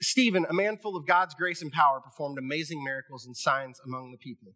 Stephen, 0.02 0.46
a 0.48 0.54
man 0.54 0.76
full 0.76 0.96
of 0.96 1.06
God's 1.06 1.34
grace 1.34 1.60
and 1.60 1.70
power, 1.70 2.00
performed 2.00 2.38
amazing 2.38 2.82
miracles 2.82 3.26
and 3.26 3.36
signs 3.36 3.80
among 3.84 4.12
the 4.12 4.18
people. 4.18 4.54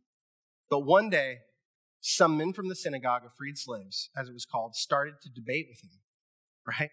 But 0.71 0.81
one 0.81 1.11
day, 1.11 1.39
some 2.07 2.37
men 2.37 2.53
from 2.53 2.69
the 2.69 2.75
synagogue 2.75 3.25
of 3.25 3.33
freed 3.33 3.57
slaves, 3.57 4.11
as 4.15 4.29
it 4.29 4.35
was 4.35 4.45
called, 4.45 4.75
started 4.75 5.15
to 5.23 5.31
debate 5.31 5.69
with 5.71 5.83
him, 5.83 6.01
right? 6.81 6.91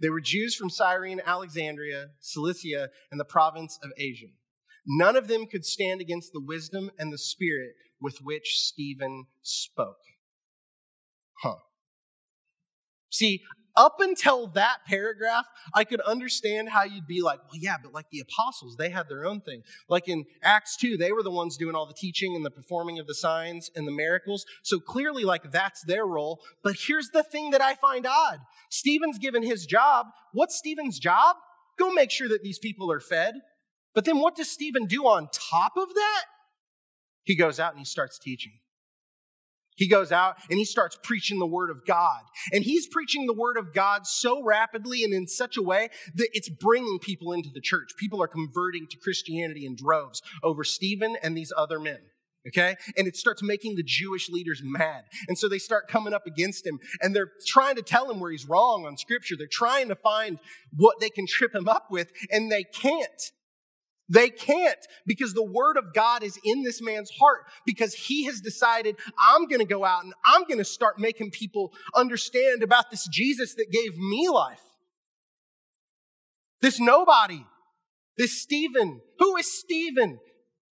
They 0.00 0.08
were 0.08 0.22
Jews 0.22 0.56
from 0.56 0.70
Cyrene, 0.70 1.20
Alexandria, 1.24 2.08
Cilicia, 2.20 2.88
and 3.10 3.20
the 3.20 3.26
province 3.26 3.78
of 3.82 3.90
Asia. 3.98 4.28
None 4.86 5.16
of 5.16 5.28
them 5.28 5.46
could 5.46 5.66
stand 5.66 6.00
against 6.00 6.32
the 6.32 6.40
wisdom 6.40 6.90
and 6.98 7.12
the 7.12 7.18
spirit 7.18 7.72
with 8.00 8.20
which 8.22 8.56
Stephen 8.56 9.26
spoke. 9.42 10.00
Huh. 11.42 11.56
See, 13.10 13.42
up 13.78 14.00
until 14.00 14.48
that 14.48 14.78
paragraph, 14.86 15.46
I 15.72 15.84
could 15.84 16.00
understand 16.00 16.68
how 16.68 16.82
you'd 16.82 17.06
be 17.06 17.22
like, 17.22 17.38
well, 17.44 17.58
yeah, 17.58 17.76
but 17.82 17.94
like 17.94 18.10
the 18.10 18.20
apostles, 18.20 18.76
they 18.76 18.90
had 18.90 19.08
their 19.08 19.24
own 19.24 19.40
thing. 19.40 19.62
Like 19.88 20.08
in 20.08 20.24
Acts 20.42 20.76
2, 20.76 20.96
they 20.96 21.12
were 21.12 21.22
the 21.22 21.30
ones 21.30 21.56
doing 21.56 21.76
all 21.76 21.86
the 21.86 21.94
teaching 21.94 22.34
and 22.34 22.44
the 22.44 22.50
performing 22.50 22.98
of 22.98 23.06
the 23.06 23.14
signs 23.14 23.70
and 23.76 23.86
the 23.86 23.92
miracles. 23.92 24.44
So 24.64 24.80
clearly, 24.80 25.24
like, 25.24 25.52
that's 25.52 25.84
their 25.84 26.04
role. 26.04 26.40
But 26.64 26.74
here's 26.86 27.10
the 27.10 27.22
thing 27.22 27.50
that 27.52 27.62
I 27.62 27.74
find 27.76 28.04
odd 28.06 28.40
Stephen's 28.68 29.18
given 29.18 29.44
his 29.44 29.64
job. 29.64 30.08
What's 30.32 30.58
Stephen's 30.58 30.98
job? 30.98 31.36
Go 31.78 31.92
make 31.92 32.10
sure 32.10 32.28
that 32.28 32.42
these 32.42 32.58
people 32.58 32.90
are 32.90 33.00
fed. 33.00 33.36
But 33.94 34.04
then 34.04 34.18
what 34.18 34.34
does 34.34 34.50
Stephen 34.50 34.86
do 34.86 35.04
on 35.06 35.28
top 35.32 35.72
of 35.76 35.94
that? 35.94 36.24
He 37.22 37.36
goes 37.36 37.60
out 37.60 37.72
and 37.72 37.78
he 37.78 37.84
starts 37.84 38.18
teaching. 38.18 38.52
He 39.78 39.88
goes 39.88 40.10
out 40.10 40.36
and 40.50 40.58
he 40.58 40.64
starts 40.64 40.98
preaching 41.02 41.38
the 41.38 41.46
word 41.46 41.70
of 41.70 41.86
God. 41.86 42.22
And 42.52 42.64
he's 42.64 42.88
preaching 42.88 43.26
the 43.26 43.32
word 43.32 43.56
of 43.56 43.72
God 43.72 44.06
so 44.06 44.42
rapidly 44.42 45.04
and 45.04 45.14
in 45.14 45.28
such 45.28 45.56
a 45.56 45.62
way 45.62 45.88
that 46.16 46.28
it's 46.32 46.48
bringing 46.48 46.98
people 46.98 47.32
into 47.32 47.48
the 47.54 47.60
church. 47.60 47.90
People 47.98 48.20
are 48.22 48.28
converting 48.28 48.88
to 48.90 48.98
Christianity 48.98 49.64
in 49.64 49.76
droves 49.76 50.20
over 50.42 50.64
Stephen 50.64 51.16
and 51.22 51.36
these 51.36 51.52
other 51.56 51.78
men. 51.78 52.00
Okay? 52.48 52.76
And 52.96 53.06
it 53.06 53.16
starts 53.16 53.42
making 53.42 53.76
the 53.76 53.84
Jewish 53.84 54.28
leaders 54.28 54.62
mad. 54.64 55.04
And 55.28 55.38
so 55.38 55.48
they 55.48 55.58
start 55.58 55.86
coming 55.88 56.12
up 56.12 56.26
against 56.26 56.66
him 56.66 56.80
and 57.00 57.14
they're 57.14 57.30
trying 57.46 57.76
to 57.76 57.82
tell 57.82 58.10
him 58.10 58.18
where 58.18 58.32
he's 58.32 58.48
wrong 58.48 58.84
on 58.84 58.96
scripture. 58.96 59.36
They're 59.38 59.46
trying 59.50 59.88
to 59.88 59.94
find 59.94 60.38
what 60.76 60.98
they 60.98 61.10
can 61.10 61.26
trip 61.26 61.54
him 61.54 61.68
up 61.68 61.86
with 61.90 62.10
and 62.32 62.50
they 62.50 62.64
can't. 62.64 63.32
They 64.08 64.30
can't 64.30 64.78
because 65.06 65.34
the 65.34 65.44
word 65.44 65.76
of 65.76 65.92
God 65.92 66.22
is 66.22 66.38
in 66.42 66.62
this 66.62 66.80
man's 66.80 67.10
heart 67.10 67.44
because 67.66 67.92
he 67.92 68.24
has 68.24 68.40
decided, 68.40 68.96
I'm 69.28 69.46
going 69.46 69.60
to 69.60 69.66
go 69.66 69.84
out 69.84 70.04
and 70.04 70.14
I'm 70.24 70.44
going 70.44 70.58
to 70.58 70.64
start 70.64 70.98
making 70.98 71.30
people 71.30 71.72
understand 71.94 72.62
about 72.62 72.90
this 72.90 73.06
Jesus 73.08 73.54
that 73.54 73.70
gave 73.70 73.98
me 73.98 74.28
life. 74.28 74.62
This 76.60 76.80
nobody, 76.80 77.44
this 78.16 78.40
Stephen. 78.40 79.00
Who 79.18 79.36
is 79.36 79.52
Stephen? 79.60 80.18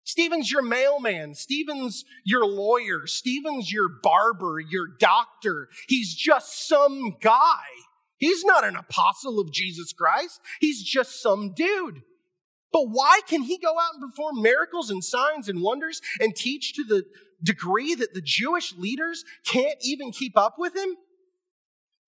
Stephen's 0.05 0.53
your 0.53 0.63
mailman. 0.63 1.35
Stephen's 1.35 2.05
your 2.25 2.47
lawyer. 2.47 3.07
Stephen's 3.07 3.73
your 3.73 3.89
barber, 4.03 4.61
your 4.61 4.87
doctor. 4.99 5.69
He's 5.89 6.15
just 6.15 6.69
some 6.69 7.17
guy. 7.21 7.65
He's 8.19 8.45
not 8.45 8.65
an 8.65 8.77
apostle 8.77 9.41
of 9.41 9.53
Jesus 9.53 9.93
Christ. 9.93 10.41
He's 10.61 10.83
just 10.83 11.21
some 11.21 11.53
dude. 11.55 12.03
But 12.75 12.89
why 12.91 13.21
can 13.29 13.43
he 13.43 13.57
go 13.57 13.79
out 13.79 13.95
and 13.95 14.03
perform 14.03 14.43
miracles 14.43 14.91
and 14.91 15.03
signs 15.03 15.49
and 15.49 15.63
wonders 15.63 16.01
and 16.19 16.35
teach 16.35 16.75
to 16.75 16.83
the 16.83 17.05
degree 17.41 17.95
that 17.95 18.15
the 18.15 18.21
Jewish 18.21 18.75
leaders 18.77 19.25
can't 19.47 19.79
even 19.81 20.11
keep 20.11 20.37
up 20.37 20.57
with 20.59 20.75
him? 20.75 20.97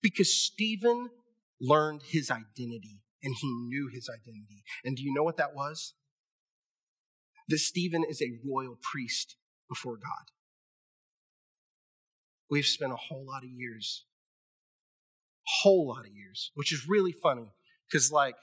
Because 0.02 0.36
Stephen 0.36 1.10
learned 1.60 2.02
his 2.08 2.32
identity 2.32 3.04
and 3.22 3.36
he 3.40 3.46
knew 3.46 3.88
his 3.94 4.10
identity. 4.12 4.64
And 4.84 4.96
do 4.96 5.04
you 5.04 5.14
know 5.14 5.22
what 5.22 5.36
that 5.36 5.54
was? 5.54 5.94
That 7.48 7.58
Stephen 7.58 8.02
is 8.02 8.20
a 8.20 8.40
royal 8.44 8.76
priest 8.82 9.36
before 9.68 9.94
God. 9.94 10.32
We've 12.50 12.66
spent 12.66 12.92
a 12.92 12.96
whole 12.96 13.24
lot 13.24 13.44
of 13.44 13.50
years, 13.50 14.04
whole 15.62 15.86
lot 15.86 16.06
of 16.06 16.12
years, 16.12 16.50
which 16.54 16.72
is 16.72 16.88
really 16.88 17.12
funny 17.12 17.52
because, 17.88 18.10
like, 18.10 18.34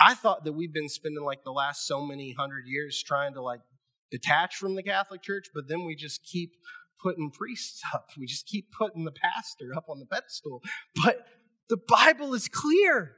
I 0.00 0.14
thought 0.14 0.44
that 0.44 0.52
we've 0.52 0.72
been 0.72 0.88
spending 0.88 1.24
like 1.24 1.44
the 1.44 1.52
last 1.52 1.86
so 1.86 2.04
many 2.04 2.32
hundred 2.32 2.66
years 2.66 3.02
trying 3.02 3.34
to 3.34 3.42
like 3.42 3.60
detach 4.10 4.56
from 4.56 4.74
the 4.74 4.82
Catholic 4.82 5.22
Church, 5.22 5.48
but 5.54 5.68
then 5.68 5.84
we 5.84 5.94
just 5.94 6.24
keep 6.24 6.52
putting 7.02 7.30
priests 7.30 7.82
up. 7.94 8.08
We 8.18 8.26
just 8.26 8.46
keep 8.46 8.72
putting 8.72 9.04
the 9.04 9.12
pastor 9.12 9.72
up 9.76 9.86
on 9.88 10.00
the 10.00 10.06
pedestal. 10.06 10.62
But 11.02 11.26
the 11.68 11.78
Bible 11.88 12.34
is 12.34 12.48
clear. 12.48 13.12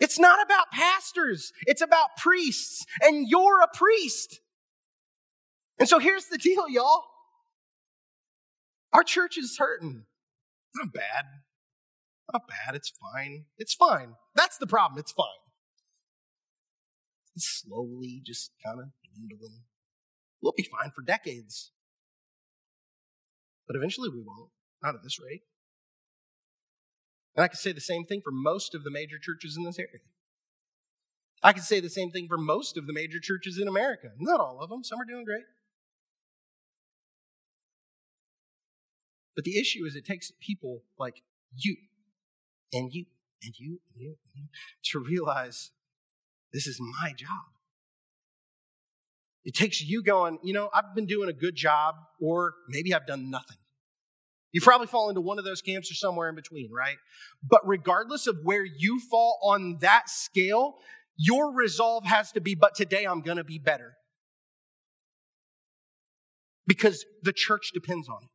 It's 0.00 0.18
not 0.18 0.44
about 0.44 0.70
pastors, 0.72 1.52
it's 1.66 1.80
about 1.80 2.16
priests, 2.18 2.84
and 3.02 3.28
you're 3.28 3.60
a 3.62 3.68
priest. 3.74 4.40
And 5.78 5.88
so 5.88 5.98
here's 5.98 6.26
the 6.26 6.38
deal, 6.38 6.68
y'all. 6.68 7.04
Our 8.92 9.02
church 9.02 9.38
is 9.38 9.56
hurting. 9.58 10.04
Not 10.74 10.92
bad. 10.92 11.24
Not 12.32 12.48
bad. 12.48 12.74
It's 12.74 12.90
fine. 12.90 13.44
It's 13.58 13.74
fine. 13.74 14.14
That's 14.34 14.58
the 14.58 14.66
problem. 14.66 14.98
It's 14.98 15.12
fine. 15.12 15.26
It's 17.36 17.62
slowly 17.64 18.22
just 18.24 18.52
kind 18.64 18.80
of 18.80 18.86
dwindling. 19.02 19.62
We'll 20.40 20.54
be 20.56 20.68
fine 20.70 20.90
for 20.94 21.02
decades. 21.02 21.72
But 23.66 23.76
eventually 23.76 24.08
we 24.08 24.22
won't. 24.24 24.50
Not 24.82 24.94
at 24.94 25.02
this 25.02 25.18
rate. 25.18 25.42
And 27.36 27.44
I 27.44 27.48
can 27.48 27.56
say 27.56 27.72
the 27.72 27.80
same 27.80 28.04
thing 28.04 28.20
for 28.22 28.30
most 28.32 28.74
of 28.74 28.84
the 28.84 28.90
major 28.90 29.16
churches 29.20 29.56
in 29.56 29.64
this 29.64 29.78
area. 29.78 30.00
I 31.42 31.52
can 31.52 31.62
say 31.62 31.80
the 31.80 31.90
same 31.90 32.10
thing 32.10 32.26
for 32.28 32.38
most 32.38 32.76
of 32.76 32.86
the 32.86 32.92
major 32.92 33.18
churches 33.20 33.58
in 33.58 33.68
America. 33.68 34.08
Not 34.18 34.40
all 34.40 34.60
of 34.60 34.70
them, 34.70 34.84
some 34.84 35.00
are 35.00 35.04
doing 35.04 35.24
great. 35.24 35.44
But 39.34 39.44
the 39.44 39.58
issue 39.58 39.84
is 39.84 39.96
it 39.96 40.06
takes 40.06 40.32
people 40.40 40.82
like 40.98 41.22
you 41.54 41.76
and 42.74 42.92
you 42.92 43.06
and 43.42 43.54
you 43.58 43.80
and 43.92 44.02
you, 44.02 44.08
and 44.08 44.34
you 44.34 44.44
to 44.92 44.98
realize 44.98 45.70
this 46.52 46.66
is 46.66 46.78
my 46.80 47.10
job. 47.16 47.54
It 49.44 49.54
takes 49.54 49.82
you 49.82 50.02
going, 50.02 50.38
you 50.42 50.52
know, 50.52 50.70
I've 50.72 50.94
been 50.94 51.06
doing 51.06 51.28
a 51.28 51.32
good 51.32 51.54
job, 51.54 51.96
or 52.20 52.54
maybe 52.68 52.94
I've 52.94 53.06
done 53.06 53.30
nothing. 53.30 53.58
You 54.52 54.60
probably 54.60 54.86
fall 54.86 55.08
into 55.08 55.20
one 55.20 55.38
of 55.38 55.44
those 55.44 55.60
camps 55.60 55.90
or 55.90 55.94
somewhere 55.94 56.28
in 56.28 56.34
between, 56.34 56.70
right? 56.72 56.96
But 57.42 57.60
regardless 57.66 58.26
of 58.26 58.38
where 58.42 58.64
you 58.64 59.00
fall 59.00 59.38
on 59.42 59.78
that 59.80 60.08
scale, 60.08 60.76
your 61.16 61.52
resolve 61.52 62.04
has 62.04 62.32
to 62.32 62.40
be, 62.40 62.54
but 62.54 62.74
today 62.74 63.04
I'm 63.04 63.20
going 63.20 63.36
to 63.36 63.44
be 63.44 63.58
better. 63.58 63.94
Because 66.66 67.04
the 67.22 67.32
church 67.32 67.72
depends 67.74 68.08
on 68.08 68.18
it. 68.22 68.30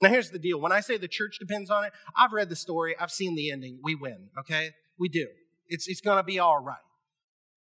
Now, 0.00 0.08
here's 0.08 0.30
the 0.30 0.38
deal. 0.38 0.60
When 0.60 0.72
I 0.72 0.80
say 0.80 0.96
the 0.96 1.08
church 1.08 1.38
depends 1.38 1.70
on 1.70 1.84
it, 1.84 1.92
I've 2.16 2.32
read 2.32 2.48
the 2.48 2.56
story, 2.56 2.96
I've 2.98 3.10
seen 3.10 3.34
the 3.34 3.50
ending. 3.50 3.80
We 3.82 3.94
win, 3.94 4.30
okay? 4.38 4.70
We 4.98 5.08
do. 5.08 5.26
It's, 5.68 5.88
it's 5.88 6.00
going 6.00 6.16
to 6.16 6.22
be 6.22 6.38
all 6.38 6.62
right. 6.62 6.78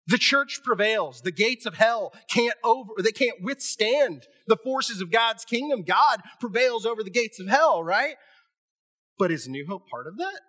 The 0.07 0.17
church 0.17 0.61
prevails. 0.63 1.21
The 1.21 1.31
gates 1.31 1.65
of 1.65 1.75
hell 1.75 2.13
can't 2.29 2.55
over, 2.63 2.91
they 3.01 3.11
can't 3.11 3.41
withstand 3.41 4.23
the 4.47 4.57
forces 4.57 5.01
of 5.01 5.11
God's 5.11 5.45
kingdom. 5.45 5.83
God 5.83 6.21
prevails 6.39 6.85
over 6.85 7.03
the 7.03 7.09
gates 7.09 7.39
of 7.39 7.47
hell, 7.47 7.83
right? 7.83 8.15
But 9.17 9.31
is 9.31 9.47
New 9.47 9.65
Hope 9.67 9.87
part 9.89 10.07
of 10.07 10.17
that? 10.17 10.41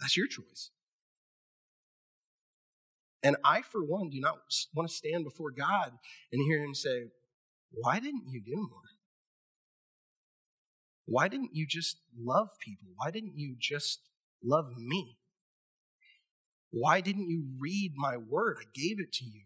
That's 0.00 0.16
your 0.16 0.26
choice. 0.26 0.70
And 3.22 3.36
I, 3.44 3.62
for 3.62 3.84
one, 3.84 4.10
do 4.10 4.20
not 4.20 4.38
want 4.74 4.88
to 4.88 4.94
stand 4.94 5.24
before 5.24 5.50
God 5.50 5.92
and 6.32 6.42
hear 6.42 6.62
Him 6.64 6.74
say, 6.74 7.04
Why 7.72 8.00
didn't 8.00 8.24
you 8.26 8.40
do 8.40 8.56
more? 8.56 8.90
Why 11.06 11.28
didn't 11.28 11.50
you 11.54 11.66
just 11.66 11.98
love 12.18 12.48
people? 12.60 12.88
Why 12.96 13.10
didn't 13.10 13.36
you 13.36 13.56
just 13.58 14.00
love 14.42 14.76
me? 14.78 15.18
Why 16.70 17.00
didn't 17.00 17.28
you 17.28 17.48
read 17.58 17.94
my 17.96 18.16
word? 18.16 18.58
I 18.60 18.64
gave 18.72 19.00
it 19.00 19.12
to 19.14 19.24
you. 19.24 19.42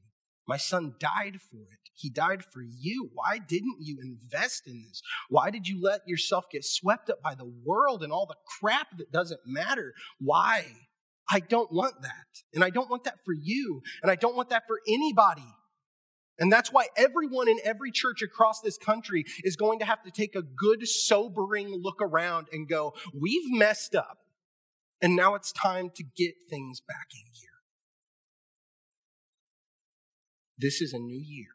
My 0.46 0.58
son 0.58 0.94
died 1.00 1.38
for 1.40 1.56
it. 1.72 1.78
He 1.94 2.10
died 2.10 2.44
for 2.44 2.60
you. 2.60 3.08
Why 3.14 3.38
didn't 3.38 3.78
you 3.80 3.98
invest 4.02 4.66
in 4.66 4.84
this? 4.86 5.00
Why 5.30 5.50
did 5.50 5.66
you 5.66 5.80
let 5.80 6.06
yourself 6.06 6.50
get 6.50 6.64
swept 6.64 7.08
up 7.08 7.22
by 7.22 7.34
the 7.34 7.50
world 7.64 8.02
and 8.02 8.12
all 8.12 8.26
the 8.26 8.36
crap 8.60 8.98
that 8.98 9.10
doesn't 9.10 9.40
matter? 9.46 9.94
Why? 10.18 10.66
I 11.30 11.40
don't 11.40 11.72
want 11.72 12.02
that. 12.02 12.42
And 12.52 12.62
I 12.62 12.70
don't 12.70 12.90
want 12.90 13.04
that 13.04 13.18
for 13.24 13.32
you. 13.32 13.82
And 14.02 14.10
I 14.10 14.16
don't 14.16 14.36
want 14.36 14.50
that 14.50 14.64
for 14.66 14.80
anybody. 14.86 15.46
And 16.38 16.52
that's 16.52 16.72
why 16.72 16.86
everyone 16.96 17.48
in 17.48 17.58
every 17.64 17.90
church 17.92 18.20
across 18.22 18.60
this 18.60 18.76
country 18.76 19.24
is 19.44 19.56
going 19.56 19.78
to 19.78 19.84
have 19.84 20.02
to 20.02 20.10
take 20.10 20.34
a 20.34 20.42
good, 20.42 20.86
sobering 20.86 21.68
look 21.80 22.00
around 22.02 22.48
and 22.52 22.68
go, 22.68 22.94
We've 23.18 23.50
messed 23.50 23.94
up. 23.94 24.18
And 25.00 25.16
now 25.16 25.34
it's 25.34 25.52
time 25.52 25.90
to 25.96 26.04
get 26.16 26.34
things 26.48 26.80
back 26.80 27.08
in 27.14 27.22
gear. 27.34 27.50
This 30.58 30.80
is 30.80 30.92
a 30.92 30.98
new 30.98 31.20
year. 31.20 31.48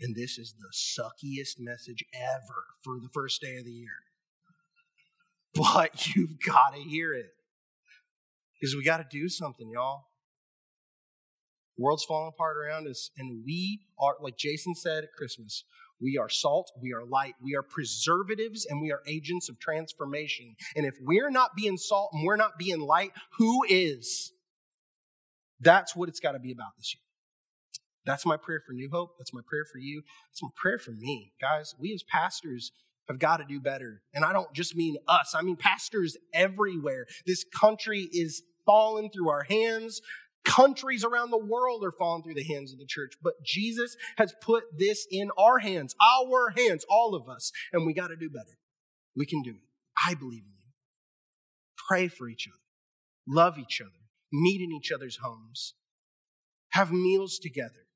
And 0.00 0.14
this 0.14 0.38
is 0.38 0.54
the 0.58 0.72
suckiest 0.72 1.56
message 1.58 2.04
ever 2.14 2.64
for 2.82 3.00
the 3.00 3.08
first 3.12 3.40
day 3.40 3.56
of 3.56 3.64
the 3.64 3.72
year. 3.72 3.98
But 5.54 6.06
you've 6.16 6.40
got 6.40 6.74
to 6.74 6.80
hear 6.80 7.12
it. 7.12 7.30
Because 8.58 8.74
we 8.74 8.84
got 8.84 8.98
to 8.98 9.06
do 9.10 9.28
something, 9.28 9.70
y'all. 9.70 10.06
The 11.76 11.84
world's 11.84 12.04
falling 12.04 12.32
apart 12.34 12.56
around 12.56 12.88
us, 12.88 13.10
and 13.16 13.44
we 13.44 13.82
are, 14.00 14.16
like 14.20 14.36
Jason 14.36 14.74
said 14.74 15.04
at 15.04 15.12
Christmas, 15.12 15.64
we 16.00 16.18
are 16.18 16.28
salt, 16.28 16.70
we 16.80 16.92
are 16.92 17.04
light, 17.04 17.34
we 17.42 17.54
are 17.54 17.62
preservatives, 17.62 18.66
and 18.68 18.80
we 18.80 18.90
are 18.92 19.00
agents 19.06 19.48
of 19.48 19.58
transformation. 19.58 20.56
And 20.76 20.86
if 20.86 20.94
we're 21.00 21.30
not 21.30 21.56
being 21.56 21.76
salt 21.76 22.10
and 22.12 22.24
we're 22.24 22.36
not 22.36 22.58
being 22.58 22.80
light, 22.80 23.12
who 23.38 23.64
is? 23.68 24.32
That's 25.60 25.96
what 25.96 26.08
it's 26.08 26.20
got 26.20 26.32
to 26.32 26.38
be 26.38 26.52
about 26.52 26.76
this 26.76 26.94
year. 26.94 27.02
That's 28.04 28.24
my 28.24 28.36
prayer 28.36 28.62
for 28.64 28.72
New 28.72 28.88
Hope. 28.90 29.16
That's 29.18 29.34
my 29.34 29.42
prayer 29.46 29.64
for 29.70 29.78
you. 29.78 30.02
That's 30.30 30.42
my 30.42 30.50
prayer 30.56 30.78
for 30.78 30.92
me. 30.92 31.32
Guys, 31.40 31.74
we 31.78 31.92
as 31.92 32.02
pastors 32.02 32.72
have 33.08 33.18
got 33.18 33.38
to 33.38 33.44
do 33.44 33.60
better. 33.60 34.02
And 34.14 34.24
I 34.24 34.32
don't 34.32 34.52
just 34.52 34.76
mean 34.76 34.96
us, 35.06 35.34
I 35.34 35.42
mean 35.42 35.56
pastors 35.56 36.16
everywhere. 36.32 37.06
This 37.26 37.44
country 37.44 38.08
is 38.12 38.42
falling 38.66 39.10
through 39.10 39.30
our 39.30 39.44
hands. 39.44 40.00
Countries 40.44 41.04
around 41.04 41.30
the 41.30 41.38
world 41.38 41.84
are 41.84 41.92
falling 41.92 42.22
through 42.22 42.34
the 42.34 42.44
hands 42.44 42.72
of 42.72 42.78
the 42.78 42.86
church. 42.86 43.14
But 43.22 43.34
Jesus 43.44 43.96
has 44.16 44.34
put 44.40 44.64
this 44.78 45.06
in 45.10 45.30
our 45.36 45.58
hands, 45.58 45.94
our 46.00 46.50
hands, 46.56 46.84
all 46.88 47.14
of 47.14 47.28
us. 47.28 47.52
And 47.72 47.86
we 47.86 47.92
got 47.92 48.08
to 48.08 48.16
do 48.16 48.30
better. 48.30 48.58
We 49.16 49.26
can 49.26 49.42
do 49.42 49.50
it. 49.50 49.68
I 50.06 50.14
believe 50.14 50.44
in 50.44 50.52
you. 50.52 50.72
Pray 51.88 52.08
for 52.08 52.28
each 52.28 52.46
other, 52.46 52.60
love 53.26 53.58
each 53.58 53.80
other, 53.80 53.90
meet 54.30 54.60
in 54.60 54.70
each 54.72 54.92
other's 54.92 55.18
homes, 55.22 55.74
have 56.70 56.92
meals 56.92 57.38
together 57.38 57.87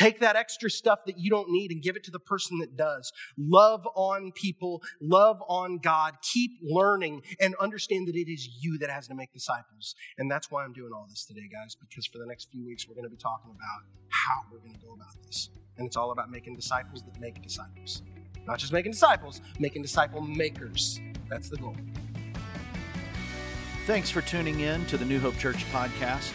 Take 0.00 0.20
that 0.20 0.34
extra 0.34 0.70
stuff 0.70 1.04
that 1.04 1.18
you 1.18 1.28
don't 1.28 1.50
need 1.50 1.70
and 1.70 1.82
give 1.82 1.94
it 1.94 2.04
to 2.04 2.10
the 2.10 2.18
person 2.18 2.58
that 2.60 2.74
does. 2.74 3.12
Love 3.36 3.86
on 3.94 4.32
people, 4.32 4.80
love 4.98 5.42
on 5.46 5.76
God, 5.76 6.14
keep 6.22 6.52
learning, 6.62 7.20
and 7.38 7.54
understand 7.60 8.08
that 8.08 8.16
it 8.16 8.32
is 8.32 8.48
you 8.62 8.78
that 8.78 8.88
has 8.88 9.08
to 9.08 9.14
make 9.14 9.30
disciples. 9.34 9.94
And 10.16 10.30
that's 10.30 10.50
why 10.50 10.64
I'm 10.64 10.72
doing 10.72 10.92
all 10.94 11.06
this 11.10 11.26
today, 11.26 11.50
guys, 11.52 11.76
because 11.76 12.06
for 12.06 12.16
the 12.16 12.24
next 12.24 12.50
few 12.50 12.64
weeks, 12.64 12.88
we're 12.88 12.94
going 12.94 13.04
to 13.04 13.10
be 13.10 13.18
talking 13.18 13.50
about 13.50 13.84
how 14.08 14.40
we're 14.50 14.60
going 14.60 14.72
to 14.72 14.80
go 14.80 14.94
about 14.94 15.22
this. 15.26 15.50
And 15.76 15.86
it's 15.86 15.98
all 15.98 16.12
about 16.12 16.30
making 16.30 16.56
disciples 16.56 17.02
that 17.02 17.20
make 17.20 17.42
disciples. 17.42 18.00
Not 18.46 18.58
just 18.58 18.72
making 18.72 18.92
disciples, 18.92 19.42
making 19.58 19.82
disciple 19.82 20.22
makers. 20.22 20.98
That's 21.28 21.50
the 21.50 21.58
goal. 21.58 21.76
Thanks 23.86 24.08
for 24.08 24.22
tuning 24.22 24.60
in 24.60 24.86
to 24.86 24.96
the 24.96 25.04
New 25.04 25.20
Hope 25.20 25.36
Church 25.36 25.62
podcast. 25.70 26.34